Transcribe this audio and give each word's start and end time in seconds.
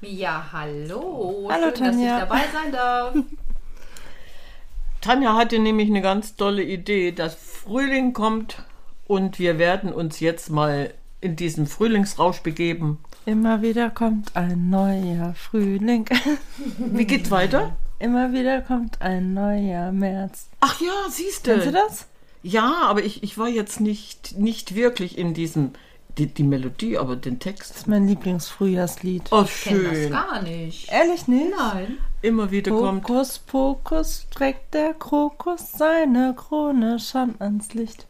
Ja, 0.00 0.48
hallo. 0.52 1.48
Hallo, 1.50 1.66
Schön, 1.66 1.74
Tanja. 1.74 2.20
dass 2.20 2.22
ich 2.22 2.28
dabei 2.28 2.44
sein 2.52 2.72
darf. 2.72 3.14
Tanja 5.00 5.34
hatte 5.34 5.58
nämlich 5.58 5.88
eine 5.88 6.02
ganz 6.02 6.36
tolle 6.36 6.62
Idee, 6.62 7.12
dass 7.12 7.34
Frühling 7.34 8.12
kommt 8.12 8.62
und 9.06 9.38
wir 9.38 9.58
werden 9.58 9.92
uns 9.92 10.20
jetzt 10.20 10.50
mal 10.50 10.92
in 11.20 11.34
diesen 11.36 11.66
Frühlingsrausch 11.66 12.40
begeben. 12.40 12.98
Immer 13.26 13.62
wieder 13.62 13.90
kommt 13.90 14.36
ein 14.36 14.70
neuer 14.70 15.34
Frühling. 15.34 16.08
Wie 16.78 17.04
geht's 17.04 17.30
weiter? 17.30 17.76
Immer 17.98 18.32
wieder 18.32 18.60
kommt 18.60 19.02
ein 19.02 19.34
neuer 19.34 19.90
März. 19.92 20.48
Ach 20.60 20.80
ja, 20.80 21.10
siehst 21.10 21.44
Kennst 21.44 21.66
du 21.66 21.72
das? 21.72 22.06
Ja, 22.42 22.82
aber 22.84 23.02
ich, 23.02 23.22
ich 23.24 23.36
war 23.36 23.48
jetzt 23.48 23.80
nicht, 23.80 24.38
nicht 24.38 24.76
wirklich 24.76 25.18
in 25.18 25.34
diesem, 25.34 25.72
die, 26.18 26.26
die 26.26 26.42
Melodie, 26.42 26.98
aber 26.98 27.16
den 27.16 27.38
Text. 27.38 27.70
Das 27.70 27.76
ist 27.78 27.86
mein 27.88 28.06
Lieblingsfrühjahrslied. 28.08 29.28
Oh, 29.30 29.44
Ich 29.44 29.62
kenne 29.62 29.84
das 29.84 29.92
schön. 29.98 30.10
gar 30.10 30.42
nicht. 30.42 30.90
Ehrlich 30.90 31.28
nicht? 31.28 31.52
Nein. 31.56 31.98
Immer 32.20 32.50
wieder 32.50 32.72
kommt. 32.72 33.08
Hokus 33.08 33.38
pokus 33.38 34.26
trägt 34.30 34.74
der 34.74 34.92
Krokus 34.94 35.70
seine 35.72 36.34
Krone 36.36 36.98
schon 36.98 37.36
ans 37.38 37.72
Licht. 37.74 38.07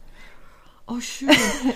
Oh, 0.91 0.99
schön. 0.99 1.29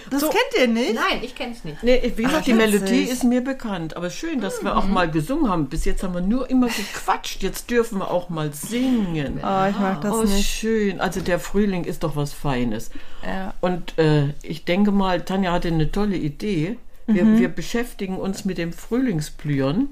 Das 0.10 0.22
So. 0.22 0.30
kennt 0.30 0.42
ihr 0.60 0.68
nicht? 0.68 0.96
Nein, 0.96 1.20
ich 1.22 1.36
kenne 1.36 1.54
es 1.54 1.64
nicht. 1.64 1.84
Nee, 1.84 2.02
wie 2.16 2.24
gesagt, 2.24 2.40
Ach, 2.42 2.46
die. 2.46 2.54
Melodie 2.54 3.04
ist 3.04 3.24
mir 3.24 3.42
bekannt. 3.44 3.96
Aber 3.96 4.10
schön, 4.10 4.42
dass 4.42 4.64
wir 4.64 4.76
auch 4.76 4.88
mal 4.88 5.10
gesungen 5.12 5.50
haben. 5.52 5.68
Bis 5.68 5.86
jetzt 5.86 6.02
haben 6.02 6.14
wir 6.16 6.22
nur 6.22 6.50
immer 6.50 6.68
gequatscht. 6.68 7.44
Jetzt 7.44 7.70
dürfen 7.70 8.00
wir 8.00 8.10
auch 8.10 8.30
mal 8.30 8.52
singen. 8.54 9.36
Oh, 9.44 9.68
ich 9.70 9.78
mag 9.80 10.02
das 10.02 10.14
oh, 10.16 10.24
nicht. 10.24 10.48
schön. 10.50 11.00
Also 11.00 11.22
der 11.22 11.40
Frühling 11.40 11.84
ist 11.84 12.04
doch 12.04 12.16
was 12.16 12.34
Feines. 12.34 12.90
Ja. 13.24 13.54
Und 13.62 13.98
äh, 14.00 14.30
ich 14.42 14.66
denke 14.66 14.92
mal, 14.92 15.22
Tanja 15.22 15.52
hatte 15.52 15.68
eine 15.68 15.92
tolle 15.92 16.16
Idee. 16.18 16.78
Wir, 17.06 17.26
Mhm. 17.26 17.38
wir 17.38 17.50
beschäftigen 17.50 18.18
uns 18.18 18.46
mit 18.46 18.58
dem 18.58 18.74
Frühlingsblühen. 18.74 19.90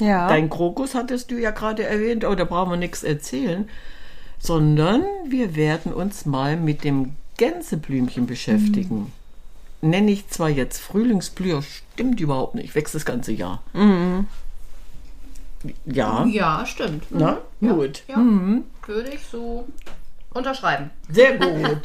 Ja. 0.00 0.26
Dein 0.28 0.50
Krokus 0.50 0.94
hattest 0.96 1.30
du 1.30 1.36
ja 1.38 1.50
gerade 1.52 1.84
erwähnt, 1.84 2.24
aber 2.24 2.34
da 2.36 2.44
brauchen 2.44 2.70
wir 2.70 2.76
nichts 2.76 3.04
erzählen. 3.04 3.68
Sondern 4.38 5.04
wir 5.28 5.54
werden 5.56 5.92
uns 5.92 6.26
mal 6.26 6.56
mit 6.56 6.82
dem 6.84 7.14
Gänseblümchen 7.36 8.26
beschäftigen. 8.26 9.12
Nenne 9.80 10.10
ich 10.12 10.28
zwar 10.28 10.48
jetzt 10.48 10.78
Frühlingsblüher, 10.80 11.62
stimmt 11.62 12.20
überhaupt 12.20 12.54
nicht, 12.54 12.74
wächst 12.74 12.94
das 12.94 13.04
ganze 13.04 13.32
Jahr. 13.32 13.62
Ja, 15.86 16.24
Ja, 16.26 16.66
stimmt. 16.66 17.10
Mhm. 17.10 17.18
na, 17.20 17.38
gut. 17.60 18.02
Ja, 18.08 18.16
würde 18.86 19.10
ich 19.14 19.20
so 19.30 19.66
unterschreiben. 20.32 20.90
Sehr 21.10 21.38
gut. 21.38 21.78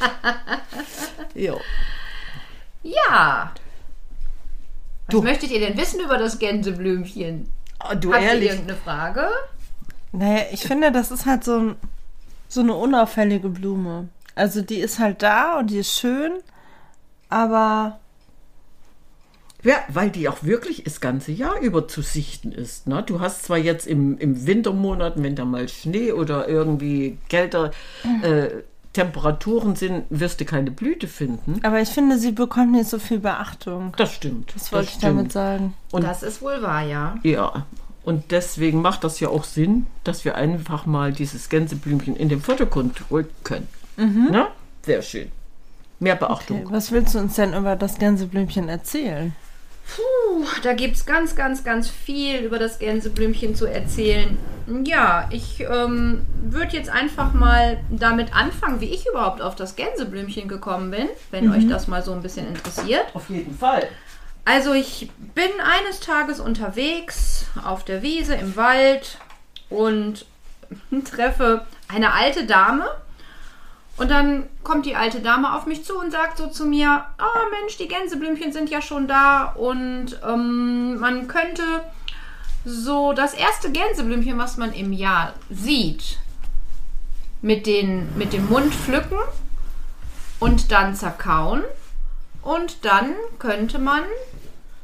ja. 1.34 1.54
Ja. 2.82 3.52
Was 3.52 5.10
Du- 5.10 5.22
möchtet 5.22 5.50
ihr 5.50 5.60
denn 5.60 5.76
wissen 5.76 6.00
über 6.00 6.18
das 6.18 6.38
Gänseblümchen? 6.38 7.50
Ah, 7.78 7.94
Du 7.94 8.12
Habt 8.12 8.22
ihr 8.22 8.28
ehrlich, 8.28 8.50
irgendeine 8.50 8.78
Frage? 8.78 9.28
Naja, 10.12 10.44
ich 10.52 10.62
finde, 10.62 10.92
das 10.92 11.10
ist 11.10 11.24
halt 11.26 11.44
so, 11.44 11.56
ein, 11.58 11.76
so 12.48 12.60
eine 12.60 12.74
unauffällige 12.74 13.48
Blume. 13.48 14.08
Also 14.34 14.62
die 14.62 14.78
ist 14.78 14.98
halt 14.98 15.22
da 15.22 15.58
und 15.58 15.70
die 15.70 15.78
ist 15.78 15.92
schön, 15.98 16.32
aber 17.28 17.98
Ja, 19.62 19.74
weil 19.88 20.10
die 20.10 20.28
auch 20.28 20.42
wirklich 20.42 20.84
das 20.84 21.00
ganze 21.00 21.32
Jahr 21.32 21.60
über 21.60 21.86
zu 21.86 22.00
sichten 22.00 22.50
ist. 22.52 22.86
Ne? 22.86 23.02
Du 23.02 23.20
hast 23.20 23.44
zwar 23.44 23.58
jetzt 23.58 23.86
im, 23.86 24.16
im 24.18 24.46
Wintermonaten, 24.46 25.22
wenn 25.22 25.36
da 25.36 25.44
mal 25.44 25.68
Schnee 25.68 26.12
oder 26.12 26.48
irgendwie 26.48 27.18
kälter 27.28 27.70
äh, 28.22 28.48
Temperaturen 28.94 29.76
sind, 29.76 30.04
wirst 30.10 30.40
du 30.40 30.44
keine 30.46 30.70
Blüte 30.70 31.06
finden. 31.06 31.60
aber 31.62 31.80
ich 31.80 31.90
finde, 31.90 32.18
sie 32.18 32.32
bekommt 32.32 32.72
nicht 32.72 32.88
so 32.88 32.98
viel 32.98 33.18
Beachtung. 33.20 33.92
Das 33.98 34.12
stimmt. 34.12 34.52
Das 34.54 34.72
wollte 34.72 34.86
ich 34.86 34.90
stimmt. 34.94 35.04
damit 35.04 35.32
sagen. 35.32 35.74
Und- 35.92 36.04
das 36.04 36.22
ist 36.22 36.40
wohl 36.42 36.60
wahr, 36.62 36.82
ja. 36.82 37.16
Ja, 37.22 37.66
und 38.02 38.30
deswegen 38.32 38.80
macht 38.80 39.04
das 39.04 39.20
ja 39.20 39.28
auch 39.28 39.44
Sinn, 39.44 39.86
dass 40.04 40.24
wir 40.24 40.34
einfach 40.36 40.86
mal 40.86 41.12
dieses 41.12 41.50
Gänseblümchen 41.50 42.16
in 42.16 42.28
den 42.30 42.40
Vordergrund 42.40 43.02
rücken. 43.10 43.68
Na? 43.96 44.48
Sehr 44.84 45.02
schön. 45.02 45.30
Mehr 45.98 46.16
Beachtung. 46.16 46.62
Okay, 46.64 46.74
was 46.74 46.92
willst 46.92 47.14
du 47.14 47.18
uns 47.18 47.34
denn 47.34 47.54
über 47.54 47.76
das 47.76 47.98
Gänseblümchen 47.98 48.68
erzählen? 48.68 49.34
Puh, 49.94 50.46
da 50.62 50.72
gibt 50.72 50.96
es 50.96 51.04
ganz, 51.04 51.34
ganz, 51.34 51.64
ganz 51.64 51.88
viel 51.88 52.40
über 52.40 52.58
das 52.58 52.78
Gänseblümchen 52.78 53.54
zu 53.54 53.66
erzählen. 53.66 54.38
Ja, 54.84 55.28
ich 55.30 55.60
ähm, 55.60 56.24
würde 56.42 56.76
jetzt 56.76 56.90
einfach 56.90 57.32
mal 57.32 57.80
damit 57.90 58.34
anfangen, 58.34 58.80
wie 58.80 58.86
ich 58.94 59.06
überhaupt 59.06 59.42
auf 59.42 59.56
das 59.56 59.74
Gänseblümchen 59.74 60.48
gekommen 60.48 60.92
bin, 60.92 61.08
wenn 61.32 61.50
euch 61.50 61.66
das 61.68 61.88
mal 61.88 62.02
so 62.02 62.12
ein 62.12 62.22
bisschen 62.22 62.46
interessiert. 62.46 63.06
Auf 63.14 63.28
jeden 63.28 63.56
Fall. 63.56 63.88
Also 64.44 64.72
ich 64.72 65.10
bin 65.34 65.50
eines 65.62 66.00
Tages 66.00 66.40
unterwegs 66.40 67.46
auf 67.64 67.84
der 67.84 68.02
Wiese 68.02 68.34
im 68.34 68.56
Wald 68.56 69.18
und 69.68 70.24
treffe 71.10 71.66
eine 71.88 72.12
alte 72.14 72.46
Dame. 72.46 72.84
Und 74.00 74.10
dann 74.10 74.48
kommt 74.64 74.86
die 74.86 74.96
alte 74.96 75.20
Dame 75.20 75.54
auf 75.54 75.66
mich 75.66 75.84
zu 75.84 75.98
und 75.98 76.10
sagt 76.10 76.38
so 76.38 76.46
zu 76.46 76.64
mir, 76.64 77.04
oh 77.18 77.50
Mensch, 77.60 77.76
die 77.76 77.86
Gänseblümchen 77.86 78.50
sind 78.50 78.70
ja 78.70 78.80
schon 78.80 79.06
da 79.06 79.52
und 79.52 80.18
ähm, 80.26 80.98
man 80.98 81.28
könnte 81.28 81.62
so 82.64 83.12
das 83.12 83.34
erste 83.34 83.70
Gänseblümchen, 83.70 84.38
was 84.38 84.56
man 84.56 84.72
im 84.72 84.94
Jahr 84.94 85.34
sieht, 85.50 86.18
mit, 87.42 87.66
den, 87.66 88.16
mit 88.16 88.32
dem 88.32 88.48
Mund 88.48 88.74
pflücken 88.74 89.18
und 90.38 90.72
dann 90.72 90.96
zerkauen. 90.96 91.62
Und 92.40 92.86
dann 92.86 93.12
könnte 93.38 93.78
man, 93.78 94.04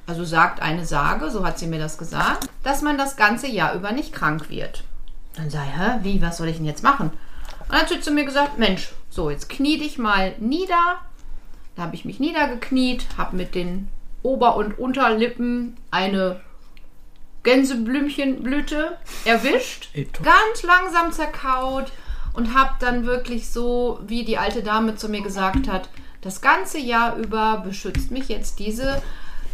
also 0.06 0.26
sagt 0.26 0.60
eine 0.60 0.84
Sage, 0.84 1.30
so 1.30 1.42
hat 1.42 1.58
sie 1.58 1.68
mir 1.68 1.78
das 1.78 1.96
gesagt, 1.96 2.50
dass 2.62 2.82
man 2.82 2.98
das 2.98 3.16
ganze 3.16 3.46
Jahr 3.46 3.72
über 3.72 3.92
nicht 3.92 4.12
krank 4.12 4.50
wird. 4.50 4.84
Dann 5.36 5.48
ich, 5.48 5.54
hä, 5.54 6.00
wie, 6.02 6.20
was 6.20 6.36
soll 6.36 6.48
ich 6.48 6.58
denn 6.58 6.66
jetzt 6.66 6.82
machen? 6.82 7.12
Und 7.60 7.72
dann 7.72 7.80
hat 7.80 7.88
sie 7.88 8.02
zu 8.02 8.10
mir 8.10 8.26
gesagt, 8.26 8.58
Mensch, 8.58 8.92
so, 9.16 9.30
jetzt 9.30 9.48
knie 9.48 9.78
dich 9.78 9.98
mal 9.98 10.34
nieder. 10.38 11.00
Da 11.74 11.82
habe 11.82 11.96
ich 11.96 12.04
mich 12.04 12.20
niedergekniet, 12.20 13.06
habe 13.16 13.36
mit 13.36 13.54
den 13.54 13.88
Ober- 14.22 14.56
und 14.56 14.78
Unterlippen 14.78 15.76
eine 15.90 16.40
Gänseblümchenblüte 17.42 18.98
erwischt, 19.24 19.88
ganz 20.22 20.62
langsam 20.62 21.12
zerkaut 21.12 21.92
und 22.32 22.54
habe 22.54 22.72
dann 22.80 23.06
wirklich 23.06 23.50
so, 23.50 24.00
wie 24.06 24.24
die 24.24 24.38
alte 24.38 24.62
Dame 24.62 24.96
zu 24.96 25.08
mir 25.08 25.22
gesagt 25.22 25.68
hat, 25.68 25.88
das 26.22 26.40
ganze 26.40 26.78
Jahr 26.78 27.16
über 27.16 27.58
beschützt 27.64 28.10
mich 28.10 28.28
jetzt 28.28 28.58
diese, 28.58 29.00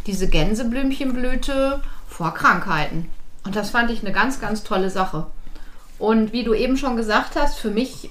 diese 0.07 0.27
Gänseblümchenblüte 0.27 1.81
vor 2.07 2.33
Krankheiten. 2.33 3.09
Und 3.45 3.55
das 3.55 3.69
fand 3.69 3.91
ich 3.91 4.01
eine 4.01 4.11
ganz, 4.11 4.41
ganz 4.41 4.63
tolle 4.63 4.89
Sache. 4.89 5.27
Und 5.99 6.33
wie 6.33 6.43
du 6.43 6.53
eben 6.53 6.77
schon 6.77 6.95
gesagt 6.95 7.35
hast, 7.35 7.59
für 7.59 7.69
mich 7.69 8.09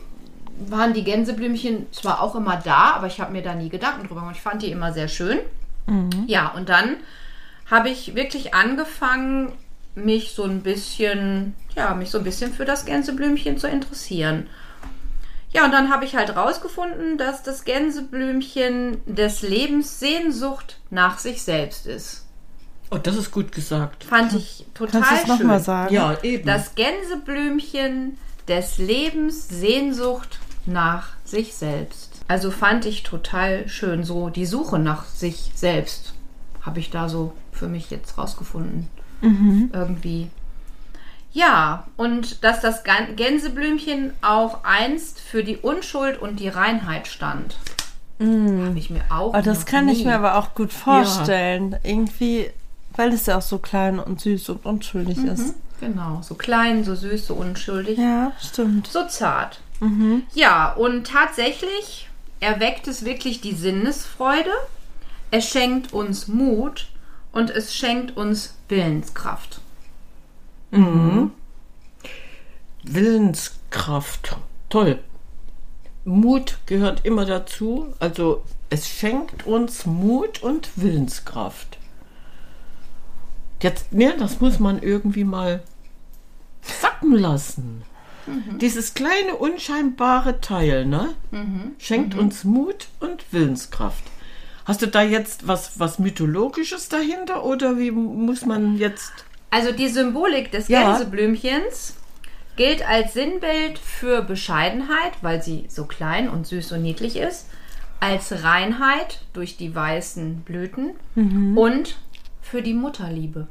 waren 0.70 0.94
die 0.94 1.04
Gänseblümchen 1.04 1.86
zwar 1.92 2.20
auch 2.20 2.34
immer 2.34 2.56
da, 2.56 2.92
aber 2.94 3.06
ich 3.06 3.20
habe 3.20 3.32
mir 3.32 3.42
da 3.42 3.54
nie 3.54 3.68
Gedanken 3.68 4.06
drüber 4.06 4.20
gemacht. 4.20 4.36
Ich 4.36 4.42
fand 4.42 4.62
die 4.62 4.70
immer 4.70 4.92
sehr 4.92 5.08
schön. 5.08 5.38
Ja, 6.26 6.48
und 6.48 6.68
dann 6.68 6.96
habe 7.70 7.90
ich 7.90 8.14
wirklich 8.14 8.54
angefangen, 8.54 9.52
mich 9.94 10.32
so 10.32 10.44
ein 10.44 10.62
bisschen, 10.62 11.54
ja, 11.76 11.94
mich 11.94 12.10
so 12.10 12.18
ein 12.18 12.24
bisschen 12.24 12.52
für 12.52 12.64
das 12.64 12.84
Gänseblümchen 12.84 13.58
zu 13.58 13.68
interessieren. 13.68 14.48
Ja, 15.52 15.66
und 15.66 15.72
dann 15.72 15.90
habe 15.90 16.04
ich 16.04 16.16
halt 16.16 16.34
rausgefunden, 16.34 17.18
dass 17.18 17.42
das 17.42 17.64
Gänseblümchen 17.64 19.02
des 19.06 19.42
Lebens 19.42 20.00
Sehnsucht 20.00 20.78
nach 20.90 21.18
sich 21.18 21.42
selbst 21.42 21.86
ist. 21.86 22.26
Oh, 22.90 22.98
das 22.98 23.16
ist 23.16 23.30
gut 23.30 23.52
gesagt. 23.52 24.04
Fand 24.04 24.32
ich 24.34 24.66
total 24.74 25.02
Kannst 25.02 25.10
du 25.10 25.14
es 25.14 25.20
schön. 25.22 25.46
nochmal 25.46 25.60
sagen? 25.60 25.94
Ja, 25.94 26.16
eben. 26.22 26.46
Das 26.46 26.74
Gänseblümchen 26.74 28.18
des 28.48 28.78
Lebens 28.78 29.48
Sehnsucht 29.48 30.40
nach 30.66 31.08
sich 31.24 31.54
selbst. 31.54 32.10
Also 32.28 32.50
fand 32.50 32.84
ich 32.86 33.02
total 33.02 33.68
schön. 33.68 34.04
So 34.04 34.28
die 34.30 34.46
Suche 34.46 34.78
nach 34.78 35.06
sich 35.06 35.50
selbst 35.54 36.14
habe 36.62 36.78
ich 36.80 36.90
da 36.90 37.08
so 37.08 37.32
für 37.52 37.68
mich 37.68 37.90
jetzt 37.90 38.16
rausgefunden. 38.18 38.88
Irgendwie. 39.22 40.30
Ja, 41.32 41.86
und 41.96 42.42
dass 42.44 42.60
das 42.60 42.82
Gänseblümchen 43.16 44.12
auch 44.20 44.64
einst 44.64 45.18
für 45.20 45.42
die 45.44 45.56
Unschuld 45.56 46.20
und 46.20 46.40
die 46.40 46.48
Reinheit 46.48 47.06
stand. 47.06 47.56
Habe 48.20 48.74
ich 48.76 48.90
mir 48.90 49.00
auch. 49.10 49.34
Oh, 49.34 49.40
das 49.42 49.64
kann 49.66 49.88
ich 49.88 49.98
nie- 49.98 50.04
mir 50.06 50.14
aber 50.16 50.36
auch 50.36 50.54
gut 50.54 50.72
vorstellen. 50.72 51.76
Irgendwie, 51.82 52.50
weil 52.96 53.12
es 53.12 53.26
ja 53.26 53.38
auch 53.38 53.42
so 53.42 53.58
klein 53.58 53.98
und 53.98 54.20
süß 54.20 54.48
und 54.50 54.64
unschuldig 54.66 55.18
ist. 55.24 55.54
Genau, 55.80 56.20
so 56.22 56.34
klein, 56.36 56.84
so 56.84 56.94
süß, 56.94 57.26
so 57.26 57.34
unschuldig. 57.34 57.98
Ja, 57.98 58.32
stimmt. 58.40 58.86
So 58.88 59.06
zart. 59.08 59.60
Ja, 60.34 60.72
und 60.72 61.06
tatsächlich 61.06 62.08
erweckt 62.40 62.86
es 62.88 63.04
wirklich 63.04 63.40
die 63.40 63.54
Sinnesfreude. 63.54 64.52
Es 65.30 65.48
schenkt 65.48 65.92
uns 65.92 66.28
Mut 66.28 66.88
und 67.32 67.50
es 67.50 67.74
schenkt 67.74 68.16
uns 68.16 68.54
Willenskraft. 68.68 69.60
Willenskraft. 72.84 74.36
Toll. 74.68 74.98
Mut 76.04 76.58
gehört 76.66 77.04
immer 77.04 77.24
dazu. 77.24 77.94
Also 77.98 78.44
es 78.70 78.88
schenkt 78.88 79.46
uns 79.46 79.86
Mut 79.86 80.42
und 80.42 80.70
Willenskraft. 80.76 81.78
Jetzt, 83.60 83.92
ne, 83.92 84.14
das 84.18 84.40
muss 84.40 84.58
man 84.58 84.82
irgendwie 84.82 85.24
mal 85.24 85.62
sacken 86.62 87.16
lassen. 87.16 87.84
Dieses 88.60 88.94
kleine 88.94 89.34
unscheinbare 89.36 90.40
Teil, 90.40 90.86
ne, 90.86 91.14
schenkt 91.78 92.14
uns 92.16 92.44
Mut 92.44 92.88
und 93.00 93.24
Willenskraft. 93.32 94.04
Hast 94.64 94.80
du 94.82 94.86
da 94.86 95.02
jetzt 95.02 95.48
was, 95.48 95.80
was 95.80 95.98
Mythologisches 95.98 96.88
dahinter 96.88 97.44
oder 97.44 97.78
wie 97.78 97.90
muss 97.90 98.46
man 98.46 98.76
jetzt. 98.76 99.12
Also 99.50 99.72
die 99.72 99.88
Symbolik 99.88 100.52
des 100.52 100.68
Ja. 100.68 100.82
Gänseblümchens 100.92 101.96
gilt 102.56 102.88
als 102.88 103.14
Sinnbild 103.14 103.78
für 103.78 104.22
Bescheidenheit, 104.22 105.12
weil 105.20 105.42
sie 105.42 105.64
so 105.68 105.84
klein 105.86 106.28
und 106.28 106.46
süß 106.46 106.72
und 106.72 106.82
niedlich 106.82 107.16
ist, 107.16 107.46
als 107.98 108.44
Reinheit 108.44 109.22
durch 109.32 109.56
die 109.56 109.74
weißen 109.74 110.42
Blüten 110.42 110.90
und 111.56 111.96
für 112.40 112.62
die 112.62 112.74
Mutterliebe. 112.74 113.46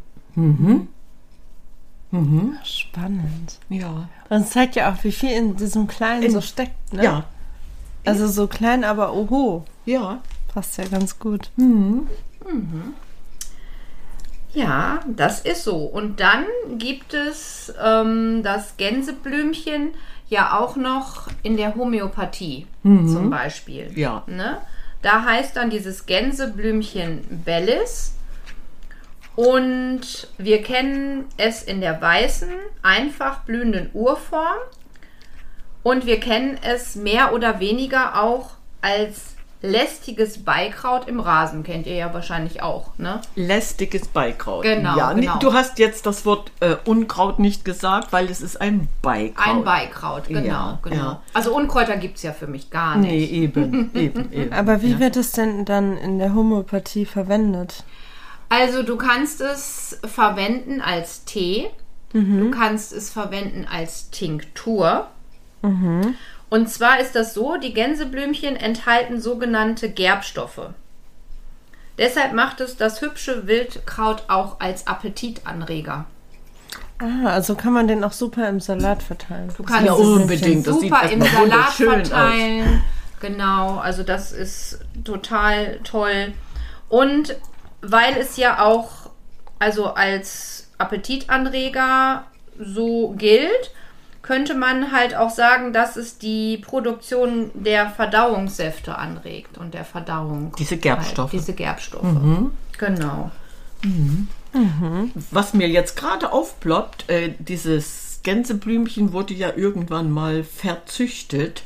Spannend. 2.63 3.59
Ja. 3.69 4.09
Und 4.29 4.41
es 4.41 4.49
zeigt 4.51 4.75
ja 4.75 4.91
auch, 4.91 5.03
wie 5.03 5.11
viel 5.11 5.31
in 5.31 5.55
diesem 5.55 5.87
Kleinen 5.87 6.23
In- 6.23 6.31
so 6.31 6.41
steckt, 6.41 6.93
ne? 6.93 7.03
Ja. 7.03 7.23
Also 8.05 8.27
so 8.27 8.47
klein, 8.47 8.83
aber 8.83 9.13
oho. 9.13 9.63
Ja. 9.85 10.21
Passt 10.53 10.77
ja 10.77 10.85
ganz 10.85 11.17
gut. 11.19 11.49
Ja, 14.53 14.99
das 15.07 15.41
ist 15.41 15.63
so. 15.63 15.77
Und 15.77 16.19
dann 16.19 16.45
gibt 16.77 17.13
es 17.13 17.73
ähm, 17.81 18.41
das 18.43 18.75
Gänseblümchen 18.75 19.91
ja 20.27 20.57
auch 20.59 20.75
noch 20.75 21.29
in 21.43 21.55
der 21.57 21.75
Homöopathie 21.75 22.67
zum 22.83 23.29
Beispiel. 23.29 23.91
Ja. 23.95 24.23
Ne? 24.27 24.57
Da 25.01 25.23
heißt 25.23 25.55
dann 25.55 25.69
dieses 25.69 26.05
Gänseblümchen 26.05 27.43
Bellis. 27.45 28.15
Und 29.35 30.27
wir 30.37 30.61
kennen 30.61 31.25
es 31.37 31.63
in 31.63 31.81
der 31.81 32.01
weißen, 32.01 32.49
einfach 32.81 33.41
blühenden 33.41 33.89
Urform. 33.93 34.57
Und 35.83 36.05
wir 36.05 36.19
kennen 36.19 36.59
es 36.61 36.95
mehr 36.95 37.33
oder 37.33 37.59
weniger 37.59 38.21
auch 38.21 38.51
als 38.81 39.31
lästiges 39.61 40.43
Beikraut 40.43 41.07
im 41.07 41.19
Rasen. 41.19 41.63
Kennt 41.63 41.85
ihr 41.85 41.95
ja 41.95 42.13
wahrscheinlich 42.13 42.63
auch, 42.63 42.97
ne? 42.97 43.21
Lästiges 43.35 44.07
Beikraut. 44.07 44.63
Genau, 44.63 44.97
Ja, 44.97 45.13
genau. 45.13 45.37
du 45.37 45.53
hast 45.53 45.79
jetzt 45.79 46.05
das 46.05 46.25
Wort 46.25 46.51
äh, 46.59 46.75
Unkraut 46.85 47.39
nicht 47.39 47.63
gesagt, 47.63 48.11
weil 48.11 48.29
es 48.29 48.41
ist 48.41 48.59
ein 48.59 48.87
Beikraut. 49.01 49.47
Ein 49.47 49.63
Beikraut, 49.63 50.27
genau, 50.27 50.41
Ja, 50.41 50.79
genau. 50.81 50.95
ja. 50.95 51.21
Also 51.33 51.55
Unkräuter 51.55 51.97
gibt 51.97 52.17
es 52.17 52.23
ja 52.23 52.33
für 52.33 52.47
mich 52.47 52.69
gar 52.71 52.97
nicht. 52.97 53.11
Nee, 53.11 53.25
eben, 53.25 53.91
eben, 53.93 54.31
eben. 54.33 54.53
Aber 54.53 54.81
wie 54.81 54.93
ja. 54.93 54.99
wird 54.99 55.15
es 55.15 55.31
denn 55.31 55.65
dann 55.65 55.97
in 55.97 56.17
der 56.17 56.33
Homöopathie 56.33 57.05
verwendet? 57.05 57.83
Also 58.51 58.83
du 58.83 58.97
kannst 58.97 59.39
es 59.39 59.97
verwenden 60.03 60.81
als 60.81 61.23
Tee, 61.23 61.69
du 62.11 62.51
kannst 62.51 62.91
es 62.91 63.09
verwenden 63.09 63.65
als 63.71 64.09
Tinktur. 64.09 65.07
Und 66.49 66.69
zwar 66.69 66.99
ist 66.99 67.15
das 67.15 67.33
so, 67.33 67.55
die 67.55 67.73
Gänseblümchen 67.73 68.57
enthalten 68.57 69.21
sogenannte 69.21 69.89
Gerbstoffe. 69.89 70.71
Deshalb 71.97 72.33
macht 72.33 72.59
es 72.59 72.75
das 72.75 72.99
hübsche 73.01 73.47
Wildkraut 73.47 74.23
auch 74.27 74.59
als 74.59 74.85
Appetitanreger. 74.85 76.03
Ah, 76.99 77.29
also 77.29 77.55
kann 77.55 77.71
man 77.71 77.87
den 77.87 78.03
auch 78.03 78.11
super 78.11 78.49
im 78.49 78.59
Salat 78.59 79.01
verteilen. 79.01 79.49
Du 79.55 79.63
kannst 79.63 79.85
Ja, 79.85 79.93
unbedingt. 79.93 80.67
Das 80.67 80.79
sieht 80.81 80.89
super 80.89 81.09
im 81.09 81.21
Salat 81.21 81.41
wunderschön 81.41 82.01
aus. 82.01 82.07
verteilen. 82.09 82.83
Genau, 83.21 83.77
also 83.77 84.03
das 84.03 84.33
ist 84.33 84.79
total 85.05 85.79
toll. 85.85 86.33
Und 86.89 87.37
weil 87.81 88.17
es 88.17 88.37
ja 88.37 88.63
auch 88.63 89.09
also 89.59 89.93
als 89.93 90.69
Appetitanreger 90.77 92.23
so 92.59 93.13
gilt, 93.17 93.71
könnte 94.23 94.55
man 94.55 94.91
halt 94.91 95.15
auch 95.15 95.29
sagen, 95.29 95.73
dass 95.73 95.97
es 95.97 96.17
die 96.17 96.57
Produktion 96.57 97.51
der 97.53 97.89
Verdauungssäfte 97.89 98.97
anregt 98.97 99.57
und 99.57 99.73
der 99.73 99.85
Verdauung. 99.85 100.53
Diese 100.57 100.77
Gerbstoffe. 100.77 101.31
Halt, 101.31 101.41
diese 101.41 101.53
Gerbstoffe. 101.53 102.03
Genau. 102.77 103.31
Was 105.31 105.53
mir 105.53 105.69
jetzt 105.69 105.95
gerade 105.95 106.31
aufploppt, 106.31 107.09
äh, 107.09 107.33
dieses 107.39 108.19
Gänseblümchen 108.23 109.13
wurde 109.13 109.33
ja 109.33 109.53
irgendwann 109.55 110.11
mal 110.11 110.43
verzüchtet. 110.43 111.63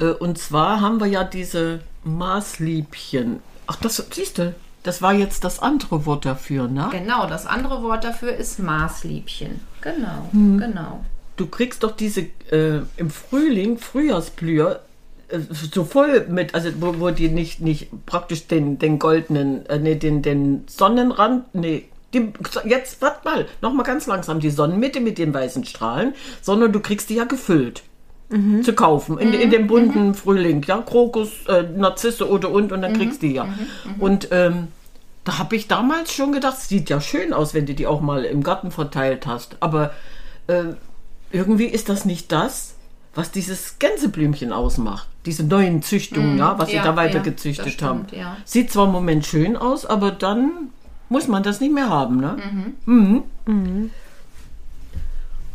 Äh, 0.00 0.06
und 0.06 0.38
zwar 0.38 0.80
haben 0.80 1.00
wir 1.00 1.06
ja 1.06 1.24
diese 1.24 1.80
Maßliebchen. 2.04 3.40
Ach, 3.66 3.76
das 3.76 4.04
siehst 4.12 4.38
du, 4.38 4.54
das 4.82 5.02
war 5.02 5.12
jetzt 5.12 5.44
das 5.44 5.60
andere 5.60 6.06
Wort 6.06 6.24
dafür, 6.24 6.68
ne? 6.68 6.88
Genau, 6.90 7.26
das 7.26 7.46
andere 7.46 7.82
Wort 7.82 8.04
dafür 8.04 8.34
ist 8.34 8.58
Maßliebchen. 8.58 9.60
Genau, 9.80 10.28
Mhm. 10.32 10.58
genau. 10.58 11.04
Du 11.36 11.46
kriegst 11.46 11.82
doch 11.82 11.92
diese 11.92 12.22
äh, 12.50 12.80
im 12.96 13.10
Frühling, 13.10 13.78
Frühjahrsblüher, 13.78 14.80
äh, 15.28 15.38
so 15.50 15.84
voll 15.84 16.26
mit, 16.28 16.54
also 16.54 16.70
wo, 16.80 16.98
wo 17.00 17.10
die 17.10 17.28
nicht, 17.28 17.60
nicht 17.60 17.88
praktisch 18.06 18.46
den, 18.46 18.78
den 18.78 18.98
goldenen, 18.98 19.64
äh, 19.66 19.78
nee, 19.78 19.94
den, 19.94 20.22
den 20.22 20.64
Sonnenrand, 20.68 21.54
nee, 21.54 21.88
die, 22.12 22.32
jetzt, 22.64 23.00
warte 23.00 23.26
mal, 23.28 23.46
nochmal 23.62 23.86
ganz 23.86 24.06
langsam, 24.06 24.40
die 24.40 24.50
Sonnenmitte 24.50 25.00
mit 25.00 25.16
den 25.18 25.32
weißen 25.32 25.64
Strahlen, 25.64 26.14
sondern 26.42 26.72
du 26.72 26.80
kriegst 26.80 27.08
die 27.08 27.14
ja 27.14 27.24
gefüllt. 27.24 27.82
Zu 28.62 28.74
kaufen, 28.74 29.18
in, 29.18 29.32
in 29.32 29.50
dem 29.50 29.66
bunten 29.66 30.14
Frühling, 30.14 30.62
ja, 30.62 30.78
Krokus, 30.78 31.30
äh, 31.48 31.64
Narzisse 31.64 32.30
oder 32.30 32.50
und, 32.50 32.70
und 32.70 32.82
dann 32.82 32.92
kriegst 32.92 33.22
du 33.22 33.26
die 33.26 33.34
ja. 33.34 33.48
Und 33.98 34.28
ähm, 34.30 34.68
da 35.24 35.38
habe 35.38 35.56
ich 35.56 35.68
damals 35.68 36.12
schon 36.12 36.32
gedacht, 36.32 36.58
sieht 36.58 36.90
ja 36.90 37.00
schön 37.00 37.32
aus, 37.32 37.54
wenn 37.54 37.66
du 37.66 37.74
die 37.74 37.86
auch 37.86 38.00
mal 38.00 38.24
im 38.24 38.42
Garten 38.42 38.70
verteilt 38.70 39.26
hast. 39.26 39.56
Aber 39.60 39.92
äh, 40.46 40.74
irgendwie 41.32 41.66
ist 41.66 41.88
das 41.88 42.04
nicht 42.04 42.32
das, 42.32 42.74
was 43.14 43.30
dieses 43.30 43.78
Gänseblümchen 43.78 44.52
ausmacht. 44.52 45.08
Diese 45.26 45.44
neuen 45.44 45.82
Züchtungen, 45.82 46.38
ja, 46.38 46.58
was 46.58 46.70
sie 46.70 46.76
ja, 46.76 46.84
da 46.84 46.96
weiter 46.96 47.18
ja, 47.18 47.22
gezüchtet 47.22 47.72
stimmt, 47.72 47.90
haben. 47.90 48.06
ja. 48.12 48.36
Sieht 48.44 48.70
zwar 48.70 48.86
im 48.86 48.92
Moment 48.92 49.26
schön 49.26 49.56
aus, 49.56 49.84
aber 49.84 50.10
dann 50.10 50.70
muss 51.08 51.28
man 51.28 51.42
das 51.42 51.60
nicht 51.60 51.74
mehr 51.74 51.88
haben, 51.88 52.20
ne? 52.20 52.36
Mhm. 52.86 53.22
Mhm. 53.46 53.90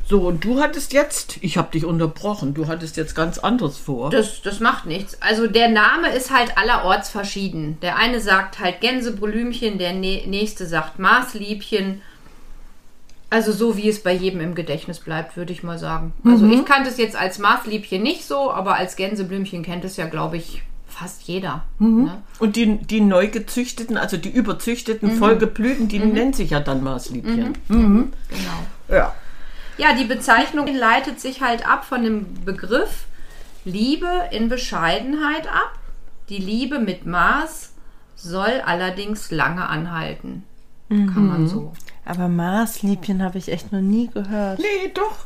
So, 0.07 0.19
und 0.21 0.43
du 0.45 0.61
hattest 0.61 0.93
jetzt, 0.93 1.37
ich 1.41 1.57
habe 1.57 1.71
dich 1.71 1.83
unterbrochen, 1.83 2.53
du 2.53 2.67
hattest 2.67 2.95
jetzt 2.95 3.15
ganz 3.15 3.39
anderes 3.39 3.77
vor. 3.77 4.11
Das, 4.11 4.41
das 4.43 4.59
macht 4.59 4.85
nichts. 4.85 5.19
Also 5.21 5.47
der 5.47 5.67
Name 5.69 6.09
ist 6.09 6.31
halt 6.31 6.57
allerorts 6.59 7.09
verschieden. 7.09 7.77
Der 7.81 7.95
eine 7.97 8.21
sagt 8.21 8.59
halt 8.59 8.81
Gänseblümchen, 8.81 9.79
der 9.79 9.93
nä- 9.93 10.27
nächste 10.27 10.67
sagt 10.67 10.99
Maßliebchen. 10.99 12.01
Also 13.31 13.51
so 13.51 13.75
wie 13.77 13.89
es 13.89 14.03
bei 14.03 14.13
jedem 14.13 14.41
im 14.41 14.53
Gedächtnis 14.53 14.99
bleibt, 14.99 15.35
würde 15.35 15.51
ich 15.51 15.63
mal 15.63 15.79
sagen. 15.79 16.13
Also 16.23 16.45
ich 16.47 16.63
kannte 16.65 16.89
es 16.91 16.97
jetzt 16.97 17.15
als 17.15 17.39
Maßliebchen 17.39 18.01
nicht 18.03 18.25
so, 18.25 18.51
aber 18.51 18.75
als 18.75 18.95
Gänseblümchen 18.95 19.63
kennt 19.63 19.83
es 19.83 19.97
ja, 19.97 20.05
glaube 20.05 20.37
ich, 20.37 20.61
fast 20.87 21.23
jeder. 21.23 21.63
Ne? 21.79 22.21
Und 22.37 22.55
die, 22.55 22.77
die 22.77 23.01
neu 23.01 23.27
gezüchteten, 23.27 23.97
also 23.97 24.17
die 24.17 24.29
überzüchteten, 24.29 25.15
Mhm. 25.15 25.17
vollgeblühten, 25.17 25.87
die 25.87 25.97
nennt 25.99 26.35
sich 26.35 26.51
ja 26.51 26.59
dann 26.59 26.83
Maßliebchen. 26.83 27.57
Genau. 27.67 28.05
Ja. 28.87 29.13
Ja, 29.77 29.93
die 29.93 30.05
Bezeichnung 30.05 30.67
leitet 30.67 31.19
sich 31.19 31.41
halt 31.41 31.67
ab 31.67 31.85
von 31.85 32.03
dem 32.03 32.45
Begriff 32.45 33.05
Liebe 33.65 34.29
in 34.31 34.47
Bescheidenheit 34.47 35.47
ab. 35.47 35.79
Die 36.29 36.37
Liebe 36.37 36.79
mit 36.79 37.05
Maß 37.05 37.73
soll 38.15 38.61
allerdings 38.65 39.31
lange 39.31 39.67
anhalten. 39.67 40.43
Kann 40.89 41.27
man 41.27 41.47
so. 41.47 41.73
Aber 42.05 42.27
Maßliebchen 42.27 43.23
habe 43.23 43.39
ich 43.39 43.51
echt 43.51 43.71
noch 43.71 43.81
nie 43.81 44.07
gehört. 44.07 44.59
Nee, 44.59 44.91
doch. 44.93 45.25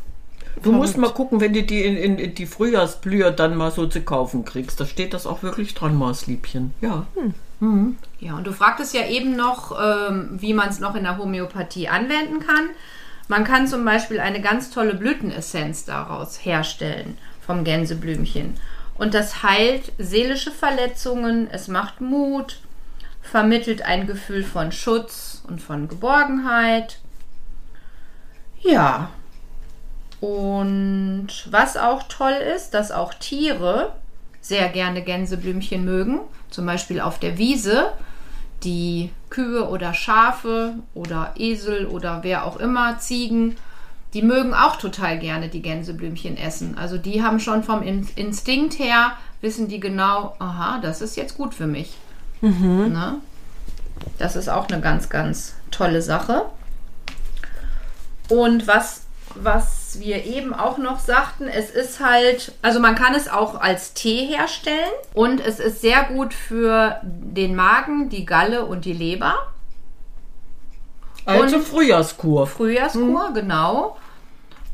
Du 0.63 0.71
musst 0.71 0.97
mal 0.97 1.11
gucken, 1.11 1.39
wenn 1.39 1.53
du 1.53 1.63
die 1.63 1.83
in, 1.83 1.95
in, 1.95 2.17
in 2.17 2.35
die 2.35 2.45
Frühjahrsblüher 2.45 3.31
dann 3.31 3.55
mal 3.55 3.71
so 3.71 3.85
zu 3.85 4.01
kaufen 4.01 4.45
kriegst. 4.45 4.79
Da 4.79 4.85
steht 4.85 5.13
das 5.13 5.27
auch 5.27 5.43
wirklich 5.43 5.73
dran, 5.73 5.95
Maßliebchen. 5.95 6.73
Ja. 6.81 7.05
Ja, 8.19 8.35
und 8.35 8.47
du 8.47 8.53
fragtest 8.53 8.93
ja 8.93 9.05
eben 9.07 9.35
noch, 9.35 9.77
ähm, 9.79 10.29
wie 10.39 10.53
man 10.53 10.69
es 10.69 10.79
noch 10.79 10.95
in 10.95 11.03
der 11.03 11.17
Homöopathie 11.17 11.89
anwenden 11.89 12.39
kann. 12.39 12.69
Man 13.29 13.43
kann 13.43 13.67
zum 13.67 13.85
Beispiel 13.85 14.19
eine 14.19 14.41
ganz 14.41 14.71
tolle 14.71 14.95
Blütenessenz 14.95 15.85
daraus 15.85 16.43
herstellen 16.43 17.19
vom 17.39 17.63
Gänseblümchen. 17.63 18.55
Und 18.95 19.13
das 19.13 19.43
heilt 19.43 19.91
seelische 19.99 20.49
Verletzungen, 20.51 21.47
es 21.51 21.67
macht 21.67 22.01
Mut, 22.01 22.59
vermittelt 23.21 23.83
ein 23.83 24.07
Gefühl 24.07 24.43
von 24.43 24.71
Schutz 24.71 25.43
und 25.47 25.61
von 25.61 25.87
Geborgenheit. 25.87 26.97
Ja. 28.61 29.11
Und 30.21 31.27
was 31.51 31.77
auch 31.77 32.03
toll 32.09 32.33
ist, 32.33 32.71
dass 32.71 32.91
auch 32.91 33.13
Tiere 33.13 33.93
sehr 34.41 34.69
gerne 34.69 35.03
Gänseblümchen 35.03 35.85
mögen. 35.85 36.21
Zum 36.49 36.65
Beispiel 36.65 36.99
auf 36.99 37.19
der 37.19 37.37
Wiese. 37.37 37.93
Die 38.63 39.11
Kühe 39.29 39.69
oder 39.69 39.93
Schafe 39.93 40.73
oder 40.93 41.33
Esel 41.37 41.85
oder 41.85 42.19
wer 42.23 42.45
auch 42.45 42.57
immer, 42.57 42.99
Ziegen, 42.99 43.55
die 44.13 44.21
mögen 44.21 44.53
auch 44.53 44.75
total 44.77 45.19
gerne 45.19 45.49
die 45.49 45.61
Gänseblümchen 45.61 46.35
essen. 46.37 46.77
Also 46.77 46.97
die 46.97 47.23
haben 47.23 47.39
schon 47.39 47.63
vom 47.63 47.83
In- 47.83 48.07
Instinkt 48.15 48.79
her, 48.79 49.13
wissen 49.41 49.67
die 49.67 49.79
genau, 49.79 50.35
aha, 50.39 50.79
das 50.81 51.01
ist 51.01 51.15
jetzt 51.15 51.37
gut 51.37 51.53
für 51.53 51.67
mich. 51.67 51.95
Ne? 52.89 53.15
Das 54.17 54.35
ist 54.35 54.49
auch 54.49 54.67
eine 54.67 54.81
ganz, 54.81 55.09
ganz 55.09 55.55
tolle 55.71 56.01
Sache. 56.01 56.45
Und 58.29 58.67
was, 58.67 59.03
was 59.35 59.78
wir 59.97 60.25
eben 60.25 60.53
auch 60.53 60.77
noch 60.77 60.99
sagten, 60.99 61.47
es 61.47 61.71
ist 61.71 61.99
halt, 61.99 62.51
also 62.61 62.79
man 62.79 62.95
kann 62.95 63.15
es 63.15 63.27
auch 63.29 63.59
als 63.59 63.93
Tee 63.93 64.25
herstellen 64.25 64.91
und 65.13 65.39
es 65.39 65.59
ist 65.59 65.81
sehr 65.81 66.03
gut 66.03 66.33
für 66.33 66.99
den 67.03 67.55
Magen, 67.55 68.09
die 68.09 68.25
Galle 68.25 68.65
und 68.65 68.85
die 68.85 68.93
Leber. 68.93 69.35
Also 71.25 71.55
Und- 71.57 71.63
Frühjahrskur. 71.63 72.45
Frühjahrskur, 72.47 73.31
genau. 73.33 73.97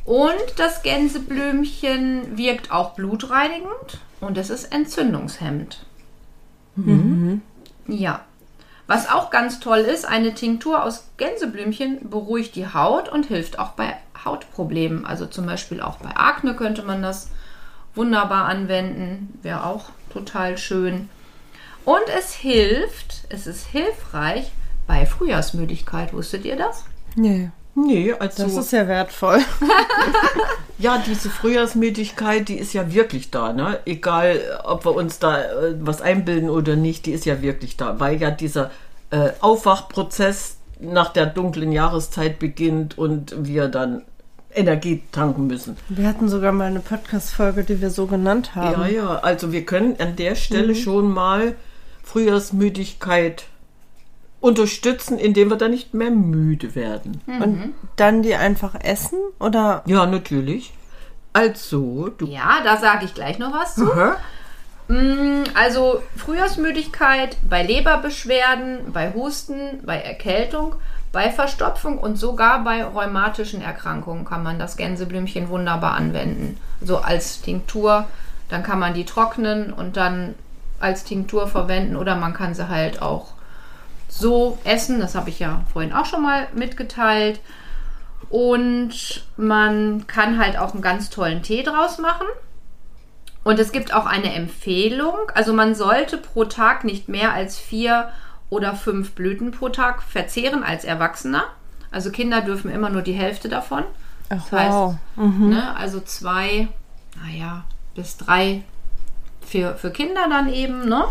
Und 0.04 0.36
das 0.58 0.84
Gänseblümchen 0.84 2.38
wirkt 2.38 2.72
auch 2.72 2.92
blutreinigend 2.92 4.00
und 4.22 4.38
es 4.38 4.50
ist 4.50 4.66
entzündungshemmend. 4.72 5.86
Ja. 7.88 8.22
Was 8.88 9.10
auch 9.10 9.32
ganz 9.32 9.60
toll 9.60 9.80
ist, 9.80 10.06
eine 10.06 10.36
Tinktur 10.36 10.84
aus 10.84 11.06
Gänseblümchen 11.18 12.10
beruhigt 12.10 12.56
die 12.56 12.68
Haut 12.72 13.10
und 13.10 13.26
hilft 13.26 13.58
auch 13.58 13.70
bei 13.72 13.98
Hautproblemen. 14.26 15.06
Also 15.06 15.26
zum 15.26 15.46
Beispiel 15.46 15.82
auch 15.82 15.98
bei 15.98 16.16
Akne 16.16 16.56
könnte 16.56 16.84
man 16.84 17.02
das 17.02 17.30
wunderbar 17.94 18.46
anwenden. 18.46 19.38
Wäre 19.42 19.66
auch 19.66 19.90
total 20.12 20.58
schön. 20.58 21.10
Und 21.86 22.04
es 22.18 22.34
hilft, 22.34 23.26
es 23.30 23.48
ist 23.48 23.68
hilfreich 23.68 24.52
bei 24.88 25.06
Frühjahrsmüdigkeit. 25.06 26.14
Wusstet 26.14 26.46
ihr 26.46 26.56
das? 26.56 26.84
Nee, 27.16 27.52
Nee, 27.78 28.14
also 28.18 28.44
das 28.44 28.56
ist 28.56 28.72
ja 28.72 28.88
wertvoll. 28.88 29.40
ja, 30.78 31.04
diese 31.06 31.30
Frühjahrsmüdigkeit, 31.30 32.48
die 32.48 32.58
ist 32.58 32.74
ja 32.74 32.94
wirklich 32.94 33.32
da, 33.32 33.52
ne? 33.52 33.80
Egal, 33.86 34.40
ob 34.64 34.86
wir 34.86 34.96
uns 34.96 35.20
da 35.20 35.42
äh, 35.42 35.76
was 35.82 36.02
einbilden 36.02 36.50
oder 36.50 36.78
nicht, 36.78 37.06
die 37.06 37.12
ist 37.12 37.26
ja 37.26 37.42
wirklich 37.42 37.76
da, 37.76 38.00
weil 38.00 38.22
ja 38.22 38.32
dieser 38.32 38.72
äh, 39.10 39.32
Aufwachprozess 39.42 40.58
nach 40.80 41.12
der 41.12 41.26
dunklen 41.26 41.74
Jahreszeit 41.74 42.40
beginnt 42.40 42.98
und 42.98 43.36
wir 43.46 43.68
dann 43.68 44.04
Energie 44.56 45.04
tanken 45.12 45.48
müssen. 45.48 45.78
Wir 45.90 46.08
hatten 46.08 46.28
sogar 46.30 46.52
mal 46.52 46.66
eine 46.66 46.80
Podcast-Folge, 46.80 47.64
die 47.64 47.82
wir 47.82 47.90
so 47.90 48.08
genannt 48.08 48.56
haben. 48.56 48.82
Ja, 48.82 48.88
ja, 48.88 49.20
also 49.20 49.52
wir 49.52 49.66
können 49.66 49.96
an 50.00 50.16
der 50.16 50.36
Stelle 50.36 50.76
schon 50.76 51.12
mal 51.12 51.56
Frühjahrsmüdigkeit 52.04 53.46
unterstützen, 54.40 55.18
indem 55.18 55.50
wir 55.50 55.58
dann 55.58 55.72
nicht 55.72 55.94
mehr 55.94 56.12
müde 56.12 56.76
werden. 56.76 57.22
Und 57.28 57.74
dann 57.96 58.22
die 58.22 58.36
einfach 58.36 58.76
essen? 58.76 59.18
Oder 59.40 59.82
Ja, 59.86 60.06
natürlich. 60.06 60.74
Also, 61.34 62.10
du. 62.18 62.28
Ja, 62.28 62.62
da 62.64 62.78
sage 62.78 63.06
ich 63.06 63.14
gleich 63.14 63.40
noch 63.40 63.52
was 63.54 63.76
zu. 63.76 63.92
Aha. 63.92 64.18
Mm, 64.88 65.44
Also 65.56 66.02
Frühjahrsmüdigkeit 66.16 67.38
bei 67.50 67.64
Leberbeschwerden, 67.64 68.94
bei 68.94 69.14
Husten, 69.14 69.82
bei 69.84 69.98
Erkältung, 69.98 70.76
bei 71.16 71.32
Verstopfung 71.32 71.98
und 71.98 72.18
sogar 72.18 72.66
bei 72.66 72.84
rheumatischen 72.84 73.62
Erkrankungen 73.62 74.26
kann 74.26 74.44
man 74.44 74.60
das 74.60 74.76
Gänseblümchen 74.76 75.48
wunderbar 75.48 75.94
anwenden. 75.94 76.60
So 76.82 76.98
als 76.98 77.40
Tinktur, 77.40 78.06
dann 78.50 78.64
kann 78.64 78.80
man 78.80 78.94
die 78.94 79.06
trocknen 79.06 79.72
und 79.72 79.96
dann 79.96 80.36
als 80.82 81.06
Tinktur 81.06 81.48
verwenden 81.48 81.96
oder 81.96 82.18
man 82.18 82.34
kann 82.34 82.54
sie 82.54 82.68
halt 82.68 83.02
auch 83.02 83.28
so 84.10 84.60
essen. 84.66 85.00
Das 85.00 85.16
habe 85.16 85.30
ich 85.30 85.40
ja 85.40 85.62
vorhin 85.72 85.94
auch 85.94 86.06
schon 86.06 86.22
mal 86.22 86.50
mitgeteilt. 86.54 87.40
Und 88.30 89.26
man 89.38 90.08
kann 90.08 90.38
halt 90.38 90.58
auch 90.58 90.74
einen 90.74 90.82
ganz 90.82 91.10
tollen 91.10 91.44
Tee 91.44 91.64
draus 91.64 91.98
machen. 91.98 92.28
Und 93.46 93.58
es 93.58 93.72
gibt 93.72 93.94
auch 93.94 94.06
eine 94.06 94.34
Empfehlung. 94.34 95.16
Also 95.34 95.54
man 95.54 95.76
sollte 95.76 96.18
pro 96.18 96.44
Tag 96.44 96.84
nicht 96.84 97.08
mehr 97.08 97.32
als 97.32 97.58
vier 97.58 98.10
oder 98.56 98.76
fünf 98.76 99.12
Blüten 99.12 99.52
pro 99.52 99.70
Tag 99.70 100.02
verzehren 100.02 100.64
als 100.64 100.84
Erwachsener. 100.84 101.44
Also 101.92 102.12
Kinder 102.12 102.42
dürfen 102.42 102.72
immer 102.72 102.90
nur 102.90 103.02
die 103.02 103.14
Hälfte 103.14 103.50
davon. 103.50 103.84
Ach, 104.30 104.36
Das 104.50 104.52
heißt, 104.52 104.74
wow. 104.74 104.96
ne, 105.50 105.76
also 105.78 106.00
zwei, 106.00 106.68
naja, 107.24 107.64
bis 107.94 108.18
drei 108.18 108.64
für, 109.46 109.76
für 109.76 109.92
Kinder 109.92 110.28
dann 110.30 110.52
eben, 110.52 110.90
ne? 110.90 111.06